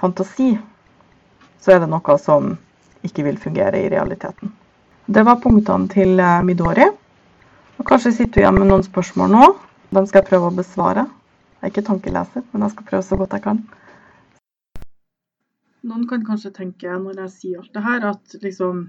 fantasi, 0.00 0.56
så 1.60 1.74
er 1.74 1.82
det 1.82 1.90
noe 1.90 2.16
som 2.22 2.54
ikke 3.06 3.24
vil 3.26 3.38
fungere 3.40 3.80
i 3.84 3.90
realiteten. 3.92 4.52
Det 5.08 5.24
var 5.24 5.40
punktene 5.40 5.88
til 5.88 6.18
eh, 6.20 6.42
Midori. 6.44 6.84
Og 7.78 7.86
kanskje 7.86 8.12
sitter 8.12 8.34
du 8.34 8.42
igjen 8.42 8.58
med 8.58 8.68
noen 8.68 8.84
spørsmål 8.84 9.30
nå. 9.32 9.46
De 9.94 10.02
skal 10.04 10.20
jeg 10.20 10.28
prøve 10.28 10.50
å 10.50 10.56
besvare. 10.56 11.06
Jeg 11.58 11.66
er 11.66 11.72
ikke 11.72 11.86
tankeleser, 11.86 12.44
men 12.52 12.66
jeg 12.66 12.74
skal 12.74 12.88
prøve 12.90 13.06
så 13.06 13.18
godt 13.18 13.36
jeg 13.36 13.44
kan. 13.46 13.62
Noen 15.88 16.04
kan 16.10 16.26
kanskje 16.26 16.52
tenke 16.58 16.92
når 17.00 17.22
jeg 17.22 17.34
sier 17.36 17.62
alt 17.62 17.74
det 17.74 17.84
her, 17.86 18.08
at 18.12 18.38
liksom 18.44 18.88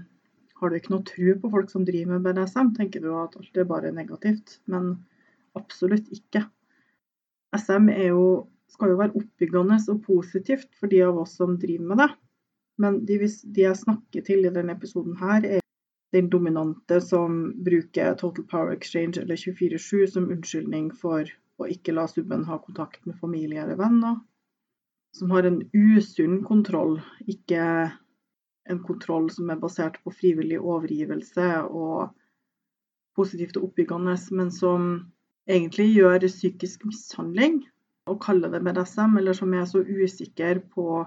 Har 0.60 0.68
du 0.68 0.76
ikke 0.76 0.92
noe 0.92 1.06
tro 1.08 1.34
på 1.40 1.48
folk 1.54 1.70
som 1.72 1.86
driver 1.88 2.18
med 2.18 2.26
BDSM? 2.26 2.74
Tenker 2.76 3.00
du 3.00 3.14
at 3.16 3.32
alt 3.40 3.56
er 3.56 3.64
bare 3.64 3.94
negativt? 3.96 4.58
Men 4.68 4.90
absolutt 5.56 6.10
ikke. 6.12 6.42
SM 7.56 7.88
jo, 7.96 8.24
skal 8.68 8.92
jo 8.92 8.98
være 8.98 9.16
oppbyggende 9.16 9.78
og 9.88 10.02
positivt 10.04 10.68
for 10.76 10.92
de 10.92 11.00
av 11.06 11.16
oss 11.22 11.38
som 11.40 11.56
driver 11.56 11.88
med 11.88 12.02
det. 12.02 12.10
Men 12.80 13.02
de, 13.06 13.18
de 13.26 13.66
jeg 13.66 13.76
snakker 13.76 14.24
til 14.24 14.46
i 14.46 14.52
denne 14.54 14.74
episoden 14.76 15.18
her, 15.20 15.44
er 15.44 15.60
den 16.16 16.30
dominante 16.32 17.00
som 17.04 17.42
bruker 17.64 18.16
Total 18.18 18.46
Power 18.50 18.72
Exchange 18.74 19.20
eller 19.20 19.36
24-7 19.36 20.06
som 20.14 20.30
unnskyldning 20.32 20.90
for 21.02 21.28
å 21.60 21.68
ikke 21.70 21.94
la 21.94 22.06
subben 22.10 22.46
ha 22.48 22.58
kontakt 22.64 23.04
med 23.06 23.18
familie 23.20 23.62
eller 23.62 23.78
venner. 23.78 24.16
Som 25.14 25.30
har 25.34 25.46
en 25.46 25.60
usunn 25.74 26.40
kontroll, 26.46 27.00
ikke 27.28 27.62
en 28.70 28.82
kontroll 28.86 29.28
som 29.34 29.50
er 29.50 29.60
basert 29.60 29.98
på 30.04 30.12
frivillig 30.14 30.60
overgivelse 30.60 31.48
og 31.66 32.10
positivt 33.18 33.58
og 33.58 33.70
oppbyggende, 33.70 34.16
men 34.38 34.52
som 34.54 34.90
egentlig 35.50 35.90
gjør 35.96 36.26
psykisk 36.26 36.86
mishandling 36.88 37.64
og 38.10 38.20
kaller 38.22 38.50
det 38.52 38.62
BDSM, 38.64 39.18
eller 39.18 39.36
som 39.36 39.54
er 39.54 39.66
så 39.68 39.82
usikker 39.82 40.62
på 40.74 41.02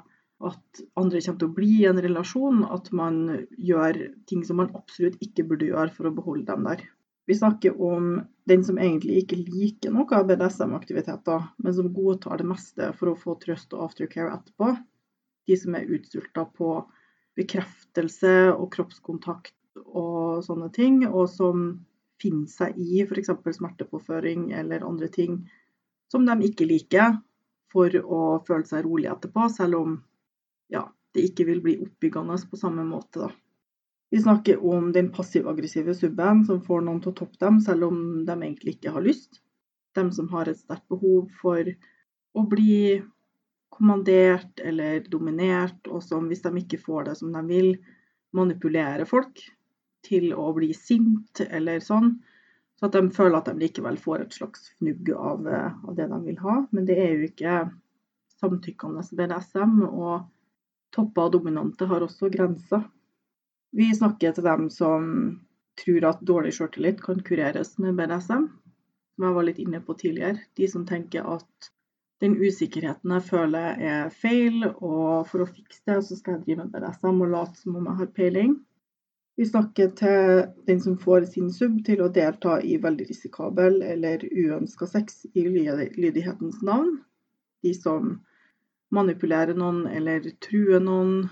at 0.48 0.82
andre 1.00 1.22
kommer 1.24 1.40
til 1.42 1.50
å 1.50 1.56
bli 1.56 1.70
i 1.82 1.88
en 1.90 2.02
relasjon, 2.04 2.64
at 2.66 2.90
man 2.96 3.46
gjør 3.58 4.00
ting 4.30 4.44
som 4.48 4.60
man 4.62 4.74
absolutt 4.78 5.22
ikke 5.24 5.46
burde 5.48 5.70
gjøre 5.72 5.94
for 5.96 6.10
å 6.10 6.16
beholde 6.16 6.48
dem 6.50 6.68
der. 6.68 6.84
Vi 7.28 7.38
snakker 7.38 7.78
om 7.80 8.18
den 8.52 8.66
som 8.68 8.80
egentlig 8.82 9.22
ikke 9.22 9.40
liker 9.40 9.94
noe 9.96 10.18
av 10.18 10.28
BDSM-aktiviteter, 10.28 11.46
men 11.64 11.76
som 11.76 11.94
godtar 11.96 12.42
det 12.42 12.50
meste 12.50 12.90
for 13.00 13.14
å 13.14 13.20
få 13.20 13.38
trøst 13.40 13.72
og 13.78 13.86
aftercare 13.88 14.36
etterpå. 14.36 14.74
De 15.48 15.58
som 15.60 15.76
er 15.80 15.88
utsulta 15.96 16.44
på 16.58 16.76
bekreftelse 17.40 18.36
og 18.54 18.68
kroppskontakt 18.76 19.56
og 19.86 20.44
sånne 20.46 20.70
ting, 20.76 21.06
og 21.08 21.30
som 21.32 21.70
finner 22.22 22.52
seg 22.52 22.76
i 22.80 23.02
f.eks. 23.08 23.32
smertepåføring 23.56 24.52
eller 24.60 24.84
andre 24.86 25.10
ting 25.12 25.46
som 26.12 26.28
de 26.28 26.36
ikke 26.46 26.68
liker, 26.68 27.16
for 27.74 27.90
å 27.90 28.20
føle 28.46 28.68
seg 28.70 28.84
rolig 28.86 29.10
etterpå, 29.10 29.48
selv 29.50 29.80
om 29.80 29.96
ja, 30.72 30.86
det 31.14 31.26
ikke 31.30 31.48
vil 31.50 31.64
bli 31.64 31.78
oppbyggende 31.84 32.38
på 32.50 32.60
samme 32.60 32.86
måte. 32.88 33.26
da. 33.26 33.32
Vi 34.14 34.22
snakker 34.22 34.66
om 34.66 34.92
den 34.94 35.10
passiv-aggressive 35.12 35.96
subben 35.98 36.44
som 36.46 36.62
får 36.62 36.84
noen 36.86 37.02
til 37.02 37.14
å 37.14 37.18
toppe 37.24 37.40
dem, 37.42 37.60
selv 37.66 37.88
om 37.90 37.98
de 38.28 38.36
egentlig 38.36 38.76
ikke 38.78 38.94
har 38.94 39.02
lyst. 39.02 39.42
De 39.98 40.04
som 40.14 40.28
har 40.34 40.50
et 40.50 40.60
sterkt 40.60 40.86
behov 40.90 41.32
for 41.42 41.66
å 42.34 42.44
bli 42.50 43.02
kommandert 43.74 44.62
eller 44.62 45.02
dominert, 45.10 45.82
og 45.90 46.04
som 46.06 46.28
hvis 46.30 46.46
de 46.46 46.52
ikke 46.62 46.82
får 46.82 47.10
det 47.10 47.16
som 47.18 47.34
de 47.34 47.42
vil, 47.50 47.72
manipulerer 48.38 49.06
folk 49.10 49.42
til 50.06 50.30
å 50.38 50.52
bli 50.54 50.70
sint 50.78 51.42
eller 51.48 51.82
sånn. 51.82 52.16
Så 52.78 52.90
at 52.90 52.98
de 52.98 53.14
føler 53.16 53.40
at 53.40 53.50
de 53.50 53.58
likevel 53.62 53.98
får 54.02 54.28
et 54.28 54.38
slags 54.38 54.70
fnugg 54.78 55.10
av, 55.16 55.46
av 55.48 55.98
det 55.98 56.10
de 56.10 56.22
vil 56.26 56.40
ha. 56.46 56.60
Men 56.70 56.86
det 56.86 56.98
er 57.02 57.14
jo 57.16 57.28
ikke 57.30 57.58
samtykkende 58.42 59.06
BDSM, 59.18 59.78
og 59.90 60.26
topper 60.94 61.28
og 61.28 61.38
dominante 61.38 61.88
har 61.90 62.06
også 62.06 62.30
grenser. 62.34 62.86
Vi 63.74 63.90
snakker 63.96 64.36
til 64.36 64.46
dem 64.46 64.68
som 64.74 65.06
tror 65.82 66.10
at 66.12 66.26
dårlig 66.26 66.54
sjøltillit 66.54 67.00
kan 67.02 67.22
kureres 67.26 67.78
med 67.82 67.98
BDSM, 67.98 68.50
som 69.16 69.26
jeg 69.28 69.38
var 69.38 69.48
litt 69.48 69.62
inne 69.64 69.82
på 69.82 69.96
tidligere. 69.98 70.44
De 70.58 70.68
som 70.70 70.86
tenker 70.86 71.26
at 71.36 71.72
den 72.22 72.38
usikkerheten 72.40 73.12
jeg 73.16 73.26
føler 73.28 73.80
er 73.94 74.12
feil, 74.14 74.62
og 74.78 75.26
for 75.32 75.44
å 75.44 75.50
fikse 75.50 75.82
det, 75.90 75.98
så 76.06 76.16
skal 76.20 76.38
jeg 76.38 76.46
drive 76.46 76.68
med 76.68 76.76
BDSM 76.76 77.26
og 77.26 77.34
late 77.34 77.60
som 77.60 77.80
om 77.80 77.90
jeg 77.90 78.00
har 78.04 78.14
peiling. 78.20 78.54
Vi 79.36 79.48
snakker 79.50 79.90
til 79.98 80.44
den 80.68 80.82
som 80.82 81.00
får 81.02 81.26
sin 81.32 81.50
sub 81.52 81.80
til 81.88 82.04
å 82.06 82.12
delta 82.14 82.60
i 82.62 82.78
veldig 82.82 83.08
risikabel 83.10 83.82
eller 83.82 84.22
uønska 84.30 84.86
sex 84.86 85.24
i 85.34 85.48
lydighetens 85.50 86.62
navn. 86.62 87.00
De 87.66 87.74
som 87.74 88.20
manipulerer 88.94 89.58
noen 89.58 89.86
eller 89.90 90.26
true 90.44 90.80
noen, 90.84 91.24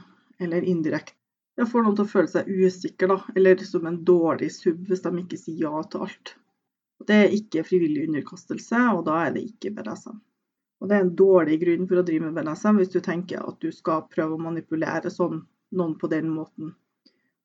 eller 0.41 0.65
indirekte 0.65 1.17
ja, 1.60 1.65
får 1.65 1.84
noen 1.84 1.97
til 1.97 2.08
å 2.08 2.12
føle 2.12 2.32
seg 2.32 2.50
usikker, 2.50 3.12
da, 3.12 3.17
eller 3.36 3.63
som 3.67 3.88
en 3.88 4.00
dårlig 4.08 4.52
sub 4.56 4.88
hvis 4.89 5.04
de 5.04 5.12
ikke 5.21 5.39
sier 5.39 5.67
ja 5.67 5.84
til 5.91 6.08
alt. 6.08 6.36
Det 7.08 7.17
er 7.17 7.36
ikke 7.36 7.65
frivillig 7.65 8.06
underkastelse, 8.08 8.82
og 8.95 9.06
da 9.08 9.17
er 9.26 9.34
det 9.36 9.43
ikke 9.50 9.74
BDSM. 9.76 10.19
Og 10.82 10.89
det 10.89 10.97
er 10.97 11.04
en 11.06 11.15
dårlig 11.17 11.60
grunn 11.62 11.88
for 11.89 12.02
å 12.02 12.06
drive 12.06 12.28
med 12.28 12.38
BDSM 12.38 12.80
hvis 12.82 12.93
du 12.93 13.00
tenker 13.06 13.43
at 13.45 13.58
du 13.62 13.69
skal 13.74 14.08
prøve 14.10 14.38
å 14.38 14.41
manipulere 14.41 15.12
sånn, 15.13 15.43
noen 15.78 15.97
på 16.02 16.10
den 16.12 16.32
måten. 16.34 16.74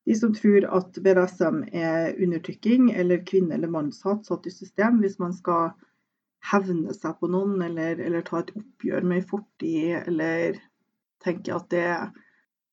De 0.06 0.14
som 0.14 0.32
tror 0.34 0.68
at 0.78 0.96
BDSM 1.02 1.64
er 1.74 2.14
undertrykking 2.22 2.92
eller 2.94 3.24
kvinne- 3.26 3.58
eller 3.58 3.72
mannshat 3.72 4.24
satt 4.28 4.46
i 4.46 4.54
system 4.54 5.00
hvis 5.02 5.18
man 5.18 5.34
skal 5.34 5.72
hevne 6.50 6.94
seg 6.94 7.18
på 7.20 7.30
noen 7.32 7.60
eller, 7.66 8.00
eller 8.02 8.24
ta 8.26 8.40
et 8.42 8.52
oppgjør 8.56 9.06
med 9.06 9.20
ei 9.20 9.26
fortid, 9.30 9.90
eller 10.06 10.60
tenke 11.24 11.54
at 11.54 11.68
det 11.72 11.82
er 11.90 12.06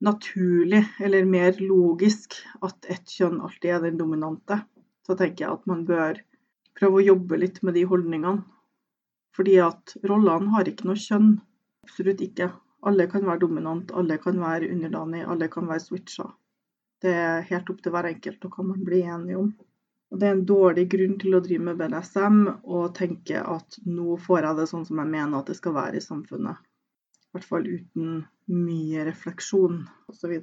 naturlig 0.04 0.84
eller 1.00 1.26
mer 1.26 1.58
logisk 1.64 2.36
at 2.66 2.90
ett 2.92 3.10
kjønn 3.10 3.40
alltid 3.42 3.72
er 3.72 3.86
den 3.86 4.00
dominante, 4.02 4.60
så 5.08 5.16
tenker 5.20 5.46
jeg 5.46 5.58
at 5.58 5.70
man 5.70 5.86
bør 5.88 6.20
prøve 6.78 7.00
å 7.00 7.08
jobbe 7.08 7.40
litt 7.40 7.62
med 7.64 7.78
de 7.78 7.86
holdningene. 7.88 8.44
Fordi 9.34 9.58
at 9.66 9.96
rollene 10.06 10.54
har 10.54 10.68
ikke 10.70 10.86
noe 10.86 11.00
kjønn. 11.00 11.32
Absolutt 11.88 12.22
ikke. 12.22 12.52
Alle 12.86 13.08
kan 13.10 13.26
være 13.26 13.42
dominant, 13.42 13.92
alle 13.98 14.20
kan 14.22 14.38
være 14.42 14.70
underdanig, 14.70 15.24
alle 15.26 15.48
kan 15.50 15.66
være 15.70 15.82
switcha. 15.82 16.28
Det 17.02 17.14
er 17.18 17.48
helt 17.50 17.70
opp 17.72 17.80
til 17.84 17.96
hver 17.96 18.10
enkelt 18.12 18.46
og 18.46 18.58
hva 18.58 18.66
man 18.68 18.84
blir 18.86 19.08
enige 19.16 19.40
om. 19.40 19.50
Og 20.14 20.20
Det 20.22 20.28
er 20.28 20.36
en 20.36 20.46
dårlig 20.46 20.84
grunn 20.94 21.16
til 21.22 21.34
å 21.34 21.42
drive 21.42 21.66
med 21.72 21.80
BDSM 21.80 22.44
og 22.46 22.92
tenke 22.98 23.40
at 23.42 23.80
nå 23.90 24.14
får 24.22 24.46
jeg 24.46 24.60
det 24.60 24.68
sånn 24.70 24.86
som 24.86 25.02
jeg 25.02 25.10
mener 25.10 25.40
at 25.40 25.50
det 25.50 25.56
skal 25.58 25.74
være 25.74 25.98
i 25.98 26.06
samfunnet. 26.06 26.60
I 26.62 27.34
hvert 27.34 27.48
fall 27.50 27.66
uten 27.66 28.20
mye 28.54 29.08
refleksjon 29.08 29.82
osv. 30.14 30.36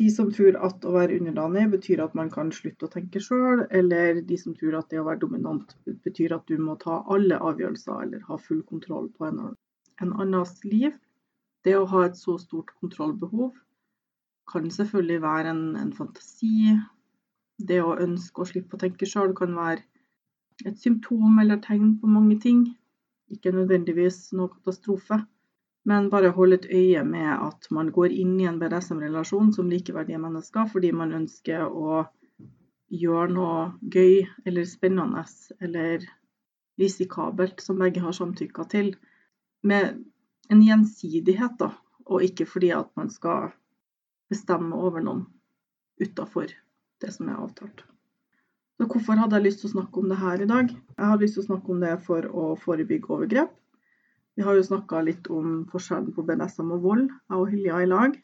De 0.00 0.08
som 0.12 0.32
tror 0.32 0.56
at 0.64 0.88
å 0.88 0.94
være 0.96 1.20
underdanig 1.20 1.66
betyr 1.76 2.00
at 2.04 2.16
man 2.16 2.32
kan 2.32 2.48
slutte 2.52 2.88
å 2.88 2.92
tenke 2.92 3.20
sjøl, 3.20 3.66
eller 3.68 4.22
de 4.24 4.40
som 4.40 4.56
tror 4.56 4.80
at 4.80 4.88
det 4.88 5.02
å 5.02 5.06
være 5.06 5.22
dominant 5.26 5.76
betyr 6.08 6.38
at 6.40 6.48
du 6.48 6.56
må 6.56 6.80
ta 6.80 7.02
alle 7.12 7.36
avgjørelser 7.36 8.02
eller 8.06 8.24
ha 8.28 8.40
full 8.40 8.64
kontroll 8.72 9.12
på 9.16 9.28
en, 9.28 9.50
en 10.00 10.12
annens 10.24 10.56
liv. 10.64 10.96
Det 11.64 11.76
å 11.76 11.88
ha 11.92 12.06
et 12.08 12.16
så 12.16 12.36
stort 12.40 12.72
kontrollbehov 12.80 13.52
kan 14.48 14.68
selvfølgelig 14.72 15.24
være 15.24 15.52
en, 15.52 15.66
en 15.76 15.92
fantasi. 15.92 16.78
Det 17.58 17.80
å 17.82 17.96
ønske 17.98 18.42
å 18.42 18.48
slippe 18.48 18.76
å 18.76 18.82
tenke 18.82 19.06
sjøl 19.08 19.34
kan 19.38 19.56
være 19.58 19.82
et 20.66 20.78
symptom 20.82 21.38
eller 21.42 21.58
tegn 21.62 21.96
på 22.00 22.10
mange 22.10 22.38
ting. 22.42 22.62
Ikke 23.30 23.52
nødvendigvis 23.54 24.28
noe 24.38 24.52
katastrofe. 24.52 25.20
Men 25.88 26.10
bare 26.12 26.30
hold 26.36 26.56
et 26.56 26.68
øye 26.74 27.02
med 27.06 27.30
at 27.32 27.68
man 27.74 27.90
går 27.94 28.12
inn 28.12 28.34
i 28.40 28.46
en 28.50 28.58
BDSM-relasjon 28.60 29.52
som 29.56 29.70
likeverdige 29.72 30.20
mennesker 30.20 30.68
fordi 30.72 30.90
man 30.92 31.14
ønsker 31.16 31.64
å 31.64 32.02
gjøre 32.92 33.32
noe 33.32 33.62
gøy 33.94 34.26
eller 34.44 34.68
spennende 34.68 35.24
eller 35.60 36.04
risikabelt 36.78 37.62
som 37.64 37.80
begge 37.80 38.02
har 38.04 38.16
samtykka 38.16 38.68
til. 38.74 38.92
Med 39.62 39.98
en 40.52 40.62
gjensidighet, 40.64 41.58
da, 41.60 41.72
og 42.06 42.24
ikke 42.24 42.46
fordi 42.48 42.70
at 42.76 42.92
man 42.96 43.10
skal 43.12 43.50
bestemme 44.32 44.76
over 44.76 45.04
noen 45.04 45.26
utafor 46.00 46.52
det 47.02 47.12
som 47.14 47.28
er 47.28 47.38
avtalt. 47.38 47.84
Så 48.78 48.86
hvorfor 48.86 49.18
hadde 49.18 49.38
jeg 49.38 49.48
lyst 49.48 49.62
til 49.62 49.70
å 49.70 49.74
snakke 49.76 50.00
om 50.00 50.12
det 50.12 50.20
her 50.20 50.42
i 50.42 50.46
dag? 50.50 50.68
Jeg 50.70 51.10
hadde 51.10 51.24
lyst 51.24 51.34
til 51.38 51.42
å 51.42 51.48
snakke 51.48 51.72
om 51.74 51.80
det 51.82 51.94
for 52.06 52.28
å 52.30 52.44
forebygge 52.62 53.10
overgrep. 53.10 53.54
Vi 54.38 54.44
har 54.46 54.54
jo 54.54 54.66
snakka 54.68 55.00
litt 55.02 55.26
om 55.34 55.64
forskjellen 55.66 56.14
på 56.14 56.22
BDSM 56.28 56.68
og 56.76 56.84
vold, 56.84 57.08
jeg 57.10 57.40
og 57.40 57.48
Hilja 57.50 57.80
i 57.82 57.88
lag. 57.90 58.14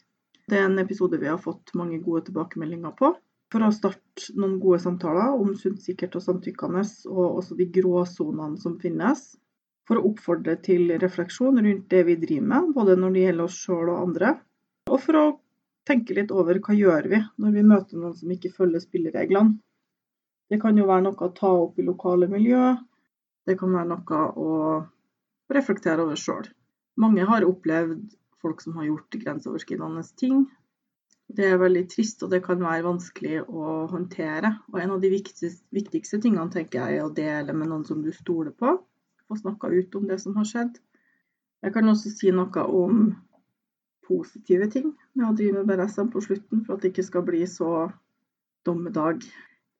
Det 0.47 0.55
er 0.55 0.69
en 0.69 0.79
episode 0.79 1.19
vi 1.19 1.27
har 1.27 1.41
fått 1.41 1.73
mange 1.75 1.99
gode 2.05 2.29
tilbakemeldinger 2.29 2.93
på. 2.95 3.11
For 3.51 3.65
å 3.65 3.71
starte 3.75 4.31
noen 4.39 4.55
gode 4.63 4.79
samtaler 4.83 5.35
om 5.35 5.51
sunt, 5.59 5.81
sikkert 5.83 6.15
og 6.15 6.23
samtykkende, 6.23 6.85
og 7.11 7.41
også 7.41 7.57
de 7.59 7.67
gråsonene 7.75 8.61
som 8.61 8.77
finnes. 8.79 9.25
For 9.85 9.99
å 9.99 10.07
oppfordre 10.09 10.55
til 10.65 10.95
refleksjon 11.01 11.59
rundt 11.59 11.89
det 11.91 12.05
vi 12.07 12.15
driver 12.21 12.47
med, 12.53 12.71
både 12.77 12.95
når 13.01 13.11
det 13.11 13.25
gjelder 13.25 13.49
oss 13.49 13.59
sjøl 13.65 13.91
og 13.91 13.99
andre. 14.07 14.31
Og 14.87 15.01
for 15.03 15.19
å 15.19 15.25
tenke 15.85 16.17
litt 16.17 16.33
over 16.33 16.59
hva 16.63 16.75
gjør 16.75 17.07
vi 17.11 17.21
når 17.41 17.55
vi 17.55 17.63
møter 17.69 18.01
noen 18.01 18.17
som 18.17 18.33
ikke 18.33 18.53
følger 18.57 18.83
spillereglene. 18.83 19.57
Det 20.49 20.59
kan 20.61 20.77
jo 20.77 20.85
være 20.89 21.07
noe 21.07 21.27
å 21.27 21.33
ta 21.33 21.49
opp 21.63 21.79
i 21.81 21.85
lokale 21.85 22.27
miljø. 22.29 22.75
Det 23.45 23.55
kan 23.57 23.73
være 23.73 23.89
noe 23.93 24.19
å 24.41 24.51
reflektere 25.53 26.05
over 26.05 26.19
sjøl. 26.19 26.45
Mange 27.01 27.25
har 27.27 27.45
opplevd 27.45 28.13
folk 28.41 28.61
som 28.61 28.77
har 28.77 28.87
gjort 28.89 29.17
grenseoverskridende 29.23 30.03
ting. 30.21 30.45
Det 31.25 31.47
er 31.49 31.57
veldig 31.57 31.83
trist, 31.89 32.21
og 32.21 32.29
det 32.29 32.43
kan 32.45 32.61
være 32.61 32.85
vanskelig 32.85 33.39
å 33.49 33.85
håndtere. 33.89 34.51
Og 34.69 34.77
en 34.81 34.93
av 34.93 35.01
de 35.01 35.09
viktigste, 35.09 35.49
viktigste 35.73 36.19
tingene 36.21 36.53
tenker 36.53 36.83
jeg 36.83 36.99
er 36.99 37.07
å 37.07 37.13
dele 37.13 37.55
med 37.57 37.71
noen 37.71 37.85
som 37.87 38.03
du 38.05 38.11
stoler 38.13 38.53
på. 38.53 38.75
Få 39.25 39.37
snakka 39.39 39.71
ut 39.73 39.97
om 39.97 40.05
det 40.05 40.19
som 40.21 40.37
har 40.37 40.45
skjedd. 40.45 40.77
Jeg 41.65 41.73
kan 41.73 41.89
også 41.89 42.11
si 42.13 42.29
noe 42.29 42.65
om 42.69 43.07
positive 44.07 44.69
ting 44.71 44.91
med 45.13 45.27
å 45.27 45.35
drive 45.37 45.61
med 45.61 45.69
BDSM 45.69 46.11
på 46.13 46.23
slutten, 46.23 46.63
for 46.65 46.75
at 46.75 46.83
det 46.83 46.93
ikke 46.93 47.07
skal 47.07 47.25
bli 47.27 47.43
så 47.49 47.71
dommedag. 48.65 49.25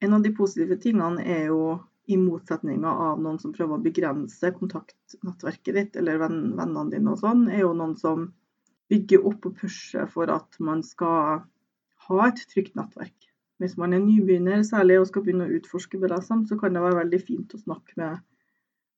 En 0.04 0.16
av 0.18 0.24
de 0.26 0.32
positive 0.36 0.78
tingene 0.82 1.24
er 1.24 1.50
jo 1.50 1.78
i 2.06 2.18
motsetninga 2.22 2.92
av 3.10 3.22
noen 3.22 3.40
som 3.42 3.54
prøver 3.56 3.80
å 3.80 3.86
begrense 3.86 4.52
kontaktnettverket 4.60 5.78
ditt 5.78 5.96
eller 5.98 6.20
vennene 6.22 6.90
dine 6.92 7.14
og 7.14 7.22
sånn, 7.22 7.48
er 7.50 7.64
jo 7.64 7.74
noen 7.78 7.96
som 7.98 8.28
bygger 8.92 9.26
opp 9.26 9.48
og 9.50 9.56
pusher 9.62 10.06
for 10.12 10.30
at 10.30 10.60
man 10.62 10.84
skal 10.86 11.42
ha 12.06 12.28
et 12.28 12.44
trygt 12.52 12.76
nettverk. 12.78 13.16
Hvis 13.62 13.78
man 13.80 13.96
er 13.96 14.04
nybegynner 14.04 14.62
særlig 14.68 15.00
og 15.00 15.10
skal 15.10 15.24
begynne 15.26 15.48
å 15.48 15.58
utforske 15.58 15.98
BDSM, 16.02 16.44
så 16.50 16.58
kan 16.60 16.76
det 16.76 16.84
være 16.84 17.00
veldig 17.02 17.22
fint 17.24 17.56
å 17.56 17.62
snakke 17.62 17.98
med 18.02 18.22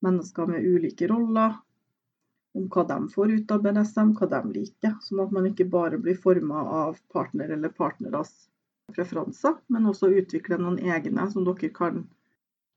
mennesker 0.05 0.49
med 0.49 0.65
ulike 0.65 1.07
roller, 1.09 1.55
om 2.57 2.67
hva 2.73 2.83
de 2.89 2.99
får 3.13 3.33
ut 3.37 3.53
av 3.53 3.63
BDSM, 3.63 4.13
hva 4.17 4.27
de 4.33 4.41
liker. 4.55 4.93
Sånn 5.05 5.23
at 5.23 5.33
man 5.35 5.47
ikke 5.49 5.67
bare 5.71 5.99
blir 6.01 6.19
forma 6.21 6.63
av 6.81 6.99
partner 7.13 7.53
eller 7.53 7.73
partneres 7.73 8.33
preferanser, 8.93 9.57
men 9.73 9.89
også 9.89 10.11
utvikle 10.21 10.59
noen 10.61 10.79
egne 10.79 11.27
som 11.31 11.45
dere 11.47 11.71
kan 11.75 12.05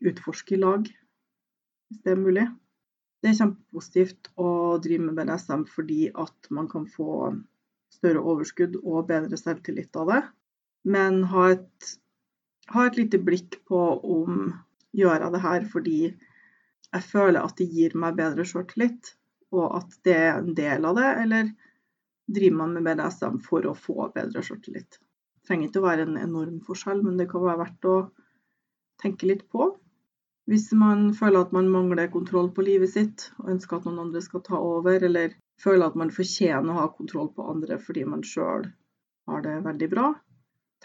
utforske 0.01 0.57
i 0.57 0.61
lag, 0.61 0.89
hvis 1.91 2.03
det 2.05 2.15
er 2.15 2.21
mulig. 2.21 2.47
Det 3.21 3.31
er 3.31 3.39
kjempepositivt 3.39 4.31
å 4.41 4.51
drive 4.83 5.07
med 5.07 5.19
BDSM 5.19 5.67
fordi 5.69 6.03
at 6.25 6.51
man 6.57 6.69
kan 6.73 6.87
få 6.89 7.35
større 7.93 8.23
overskudd 8.33 8.79
og 8.81 9.09
bedre 9.11 9.37
selvtillit 9.37 9.97
av 10.01 10.13
det. 10.13 10.21
Men 10.89 11.23
ha 11.33 11.51
et, 11.53 11.91
ha 12.73 12.87
et 12.89 12.97
lite 12.97 13.21
blikk 13.21 13.61
på 13.69 13.81
om 14.17 14.55
gjør 14.97 15.27
jeg 15.27 15.35
det 15.35 15.43
her 15.45 15.67
fordi 15.71 15.99
jeg 16.91 17.07
føler 17.07 17.45
at 17.45 17.59
det 17.61 17.69
gir 17.71 17.93
meg 17.99 18.17
bedre 18.19 18.47
selvtillit, 18.49 19.13
og 19.57 19.77
at 19.81 19.99
det 20.07 20.17
er 20.17 20.33
en 20.39 20.55
del 20.57 20.87
av 20.87 20.99
det, 20.99 21.11
eller 21.25 21.53
driver 22.31 22.57
man 22.63 22.75
med 22.77 22.87
BDSM 22.87 23.41
for 23.45 23.67
å 23.67 23.77
få 23.77 24.11
bedre 24.15 24.43
sjøltillit? 24.47 24.99
Det 25.01 25.49
trenger 25.49 25.71
ikke 25.71 25.83
å 25.83 25.87
være 25.89 26.07
en 26.07 26.19
enorm 26.21 26.59
forskjell, 26.67 27.03
men 27.03 27.17
det 27.19 27.31
kan 27.31 27.43
være 27.43 27.63
verdt 27.65 27.89
å 27.91 27.97
tenke 29.03 29.31
litt 29.31 29.47
på. 29.51 29.73
Hvis 30.51 30.71
man 30.77 31.11
føler 31.15 31.45
at 31.45 31.53
man 31.55 31.71
mangler 31.71 32.11
kontroll 32.13 32.51
på 32.55 32.65
livet 32.67 32.93
sitt 32.93 33.29
og 33.39 33.53
ønsker 33.55 33.79
at 33.79 33.89
noen 33.89 34.07
andre 34.07 34.23
skal 34.25 34.43
ta 34.47 34.59
over, 34.59 35.03
eller 35.07 35.35
føler 35.63 35.91
at 35.91 35.99
man 35.99 36.13
fortjener 36.15 36.73
å 36.73 36.79
ha 36.79 36.87
kontroll 36.95 37.31
på 37.35 37.47
andre 37.53 37.79
fordi 37.83 38.07
man 38.09 38.25
sjøl 38.27 38.67
har 39.31 39.45
det 39.45 39.59
veldig 39.67 39.89
bra, 39.93 40.07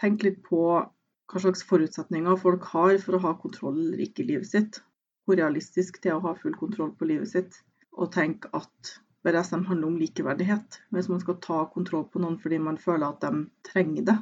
tenk 0.00 0.26
litt 0.26 0.42
på 0.46 0.60
hva 0.76 1.42
slags 1.42 1.64
forutsetninger 1.66 2.38
folk 2.38 2.66
har 2.70 2.98
for 3.02 3.16
å 3.16 3.22
ha 3.24 3.32
kontroll 3.40 3.78
eller 3.80 4.04
ikke 4.04 4.22
i 4.22 4.28
livet 4.32 4.50
sitt. 4.50 4.80
Hvor 5.26 5.38
realistisk 5.40 5.98
det 6.02 6.12
er 6.12 6.20
å 6.20 6.26
ha 6.28 6.36
full 6.38 6.54
kontroll 6.54 6.92
på 6.94 7.08
livet 7.10 7.32
sitt. 7.32 7.56
Og 7.96 8.10
tenk 8.12 8.48
at 8.56 8.96
BDSM 9.26 9.64
handler 9.66 9.88
om 9.88 9.98
likeverdighet. 9.98 10.80
Hvis 10.94 11.08
man 11.10 11.22
skal 11.22 11.40
ta 11.42 11.62
kontroll 11.72 12.04
på 12.12 12.22
noen 12.22 12.36
fordi 12.42 12.60
man 12.62 12.78
føler 12.78 13.08
at 13.08 13.24
de 13.24 13.46
trenger 13.66 14.06
det. 14.10 14.18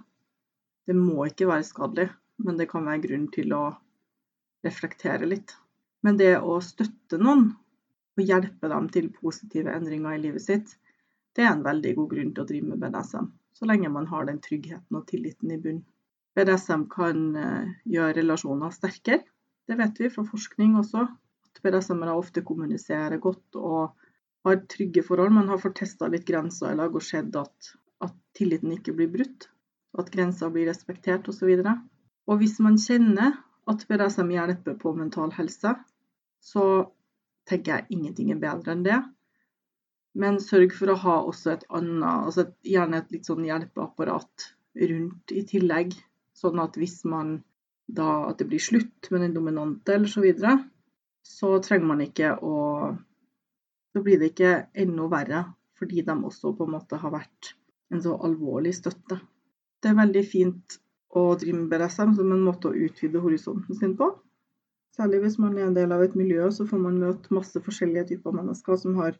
Det 0.88 0.96
må 0.96 1.26
ikke 1.26 1.48
være 1.48 1.66
skadelig, 1.66 2.08
men 2.44 2.60
det 2.60 2.68
kan 2.70 2.86
være 2.86 3.02
grunn 3.06 3.28
til 3.34 3.52
å 3.56 3.64
reflektere 4.64 5.28
litt. 5.28 5.56
Men 6.04 6.18
det 6.20 6.34
å 6.38 6.58
støtte 6.64 7.20
noen 7.20 7.50
og 8.14 8.28
hjelpe 8.28 8.70
dem 8.70 8.88
til 8.94 9.10
positive 9.12 9.72
endringer 9.74 10.16
i 10.16 10.22
livet 10.26 10.44
sitt, 10.44 10.74
det 11.34 11.44
er 11.44 11.54
en 11.54 11.64
veldig 11.66 11.94
god 11.98 12.10
grunn 12.12 12.32
til 12.34 12.44
å 12.44 12.48
drive 12.48 12.70
med 12.70 12.82
BDSM, 12.82 13.30
så 13.58 13.66
lenge 13.66 13.90
man 13.90 14.06
har 14.10 14.28
den 14.28 14.40
tryggheten 14.44 14.98
og 14.98 15.06
tilliten 15.08 15.50
i 15.50 15.58
bunn. 15.60 15.80
BDSM 16.36 16.86
kan 16.92 17.24
eh, 17.38 17.72
gjøre 17.90 18.20
relasjoner 18.20 18.74
sterkere, 18.74 19.24
det 19.68 19.78
vet 19.80 20.00
vi 20.00 20.12
fra 20.12 20.26
forskning 20.28 20.76
også. 20.80 21.06
At 21.64 21.70
BDSM-ere 21.72 22.14
ofte 22.20 22.42
kommuniserer 22.44 23.16
godt 23.24 23.56
og 23.56 23.94
har 24.44 24.58
trygge 24.68 25.02
forhold. 25.02 25.32
men 25.32 25.48
har 25.48 25.58
fått 25.58 25.78
testa 25.80 26.08
litt 26.12 26.26
grenser 26.28 26.72
i 26.72 26.76
lag 26.76 26.94
og 26.94 27.02
sett 27.02 27.36
at, 27.36 27.70
at 28.04 28.12
tilliten 28.36 28.72
ikke 28.72 28.92
blir 28.92 29.08
brutt. 29.08 29.48
at 29.96 30.10
grenser 30.10 30.50
blir 30.50 30.66
respektert 30.66 31.28
osv. 31.30 31.46
Og, 31.46 31.62
så 31.62 31.72
og 32.26 32.38
hvis 32.40 32.58
man 32.58 32.76
kjenner 32.76 33.36
at 33.70 33.84
BDSM 33.86 34.32
hjelper 34.34 34.74
på 34.74 34.92
mental 34.92 35.30
helse, 35.36 35.76
så 36.42 36.64
tenker 37.46 37.76
jeg 37.76 37.86
ingenting 37.94 38.32
er 38.32 38.40
bedre 38.42 38.74
enn 38.74 38.82
det. 38.82 38.98
Men 40.18 40.40
sørg 40.42 40.74
for 40.74 40.90
å 40.90 40.98
ha 40.98 41.14
også 41.30 41.54
et 41.54 41.64
annet, 41.70 42.26
altså 42.26 42.48
gjerne 42.66 42.98
et 42.98 43.14
litt 43.14 43.30
sånn 43.30 43.46
hjelpeapparat 43.46 44.50
rundt 44.90 45.32
i 45.32 45.46
tillegg. 45.46 45.94
Sånn 46.34 46.58
at 46.58 46.76
hvis 46.76 47.04
man 47.06 47.38
da 47.86 48.26
at 48.32 48.42
det 48.42 48.50
blir 48.50 48.60
slutt 48.60 49.12
med 49.14 49.22
den 49.22 49.38
dominante 49.38 49.94
eller 49.94 50.10
så 50.10 50.26
videre, 50.26 50.58
så 51.24 51.56
trenger 51.64 51.88
man 51.88 52.04
ikke 52.04 52.36
å 52.44 52.54
Så 53.94 54.02
blir 54.02 54.18
det 54.18 54.32
ikke 54.32 54.54
enda 54.82 55.04
verre 55.06 55.40
fordi 55.78 56.02
de 56.02 56.14
også 56.28 56.50
på 56.58 56.66
en 56.66 56.72
måte 56.74 56.98
har 56.98 57.12
vært 57.14 57.52
en 57.94 58.02
så 58.02 58.16
alvorlig 58.26 58.72
støtte. 58.74 59.20
Det 59.78 59.90
er 59.90 60.00
veldig 60.00 60.22
fint 60.26 60.78
å 61.14 61.22
drive 61.38 61.60
med 61.60 61.70
BDSM 61.70 62.14
som 62.18 62.32
en 62.34 62.42
måte 62.42 62.70
å 62.70 62.74
utvide 62.86 63.22
horisonten 63.22 63.78
sin 63.78 63.94
på. 63.98 64.08
Særlig 64.96 65.20
hvis 65.24 65.38
man 65.42 65.54
er 65.58 65.68
en 65.68 65.76
del 65.76 65.94
av 65.94 66.02
et 66.02 66.14
miljø, 66.18 66.48
så 66.50 66.66
får 66.66 66.82
man 66.82 67.00
møte 67.02 67.34
masse 67.34 67.62
forskjellige 67.66 68.08
typer 68.12 68.34
mennesker 68.34 68.78
som 68.82 68.98
har 68.98 69.18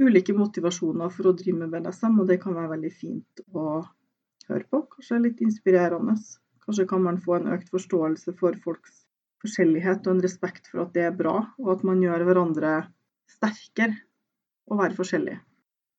ulike 0.00 0.36
motivasjoner 0.36 1.12
for 1.12 1.30
å 1.30 1.36
drive 1.36 1.60
med 1.60 1.72
BDSM, 1.74 2.20
og 2.20 2.28
det 2.28 2.40
kan 2.44 2.56
være 2.56 2.74
veldig 2.74 2.92
fint 2.96 3.44
å 3.52 3.66
høre 4.48 4.66
på. 4.72 4.84
Kanskje 4.96 5.20
litt 5.26 5.44
inspirerende. 5.44 6.16
Kanskje 6.64 6.88
kan 6.92 7.04
man 7.04 7.20
få 7.24 7.36
en 7.38 7.52
økt 7.56 7.72
forståelse 7.72 8.36
for 8.40 8.56
folks 8.64 9.04
forskjellighet 9.40 10.06
og 10.06 10.16
en 10.16 10.24
respekt 10.24 10.68
for 10.70 10.84
at 10.84 10.94
det 10.96 11.06
er 11.08 11.16
bra, 11.16 11.36
og 11.60 11.70
at 11.74 11.84
man 11.86 12.02
gjør 12.04 12.26
hverandre 12.28 12.74
sterkere 13.30 13.96
å 14.70 14.78
være 14.80 14.96
forskjellig. 14.98 15.36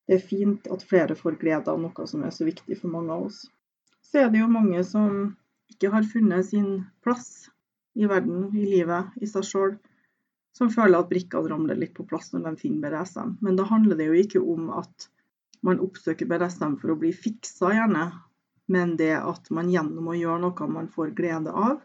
Det 0.08 0.17
er 0.17 0.27
fint 0.27 0.67
at 0.73 0.84
flere 0.88 1.15
får 1.17 1.38
glede 1.41 1.71
av 1.71 1.80
noe 1.82 2.08
som 2.10 2.23
er 2.25 2.34
så 2.36 2.47
viktig 2.47 2.77
for 2.80 2.93
mange 2.93 3.13
av 3.15 3.30
oss. 3.30 3.43
Så 4.04 4.23
er 4.23 4.32
det 4.32 4.41
jo 4.41 4.49
mange 4.51 4.82
som 4.88 5.38
ikke 5.71 5.91
har 5.93 6.08
funnet 6.08 6.49
sin 6.49 6.71
plass 7.06 7.47
i 7.95 8.08
verden, 8.10 8.49
i 8.56 8.65
livet, 8.67 9.13
i 9.21 9.30
seg 9.30 9.45
sjøl, 9.47 9.77
som 10.58 10.71
føler 10.73 10.99
at 10.99 11.10
brikkene 11.12 11.51
ramler 11.51 11.80
litt 11.80 11.93
på 11.95 12.06
plass 12.08 12.32
når 12.34 12.49
de 12.49 12.63
finner 12.63 12.91
BDSM. 12.91 13.38
Men 13.39 13.60
da 13.60 13.67
handler 13.69 13.99
det 13.99 14.10
jo 14.10 14.17
ikke 14.19 14.41
om 14.43 14.71
at 14.82 15.08
man 15.65 15.80
oppsøker 15.84 16.27
BDSM 16.27 16.75
for 16.82 16.93
å 16.93 16.99
bli 16.99 17.13
fiksa, 17.15 17.71
gjerne, 17.75 18.10
men 18.71 18.95
det 18.99 19.13
at 19.19 19.49
man 19.54 19.71
gjennom 19.71 20.10
å 20.12 20.17
gjøre 20.17 20.43
noe 20.43 20.67
man 20.71 20.89
får 20.91 21.15
glede 21.17 21.54
av, 21.54 21.80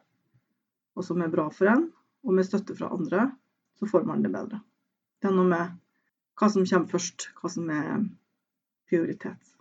og 0.96 1.04
som 1.04 1.20
er 1.22 1.32
bra 1.32 1.46
for 1.52 1.70
en, 1.70 1.90
og 2.26 2.34
med 2.34 2.46
støtte 2.48 2.74
fra 2.76 2.90
andre, 2.94 3.28
så 3.78 3.88
får 3.90 4.06
man 4.08 4.24
det 4.24 4.32
bedre. 4.32 4.62
Det 5.20 5.28
er 5.30 5.36
noe 5.36 5.48
med 5.50 5.76
hva 6.36 6.48
som 6.52 6.64
kommer 6.68 6.90
først, 6.90 7.28
hva 7.40 7.50
som 7.52 7.68
er 7.72 8.06
prioritet. 8.88 9.52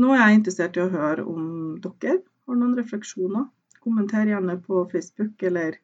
Nå 0.00 0.12
er 0.14 0.22
jeg 0.22 0.40
interessert 0.40 0.76
i 0.78 0.84
å 0.84 0.92
høre 0.92 1.24
om 1.28 1.46
dere 1.84 2.18
har 2.48 2.58
noen 2.58 2.76
refleksjoner. 2.78 3.48
Kommenter 3.82 4.28
gjerne 4.30 4.56
på 4.64 4.84
Facebook, 4.92 5.42
eller 5.42 5.76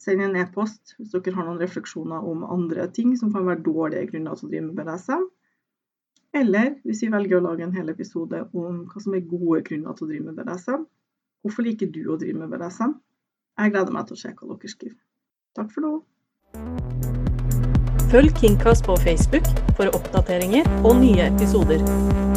send 0.00 0.22
en 0.24 0.36
e-post 0.40 0.94
hvis 0.98 1.12
dere 1.12 1.34
har 1.36 1.48
noen 1.48 1.60
refleksjoner 1.60 2.24
om 2.30 2.44
andre 2.48 2.86
ting 2.96 3.14
som 3.20 3.32
kan 3.34 3.46
være 3.48 3.64
dårlige 3.66 4.10
grunner 4.12 4.38
til 4.38 4.48
å 4.48 4.52
drive 4.52 4.66
med 4.68 4.78
BDSM. 4.80 5.26
Eller 6.34 6.72
hvis 6.82 7.04
vi 7.04 7.12
velger 7.12 7.38
å 7.38 7.44
lage 7.44 7.66
en 7.66 7.76
hel 7.76 7.92
episode 7.92 8.40
om 8.56 8.84
hva 8.90 9.02
som 9.02 9.14
er 9.14 9.28
gode 9.28 9.62
grunner 9.68 9.94
til 9.94 10.06
å 10.06 10.10
drive 10.10 10.30
med 10.30 10.40
BDSM. 10.40 10.86
Hvorfor 11.44 11.66
liker 11.66 11.90
du 11.92 12.02
å 12.08 12.18
drive 12.20 12.40
med 12.40 12.52
BDSM? 12.54 12.96
Jeg 13.54 13.70
gleder 13.70 13.94
meg 13.94 14.08
til 14.08 14.16
å 14.16 14.18
se 14.18 14.30
hva 14.34 14.48
dere 14.50 14.70
skriver. 14.70 14.96
Takk 15.54 15.68
for 15.74 15.84
nå. 15.86 15.92
Følg 18.10 18.34
Kingcast 18.38 18.86
på 18.86 18.96
Facebook 19.02 19.46
for 19.78 19.94
oppdateringer 19.94 20.66
og 20.82 20.98
nye 21.02 21.28
episoder. 21.28 21.82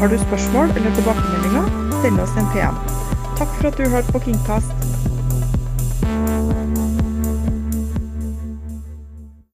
Har 0.01 0.13
du 0.13 0.17
spørsmål 0.27 0.75
eller 0.77 0.93
tilbakemeldinger, 0.99 1.71
send 2.03 2.21
oss 2.21 2.37
en 2.37 2.51
PM. 2.53 2.77
Takk 3.37 3.49
for 3.57 3.71
at 3.71 3.81
du 3.81 3.89
hørte 3.89 4.13
på 4.13 4.27
Kingcast. 4.29 4.86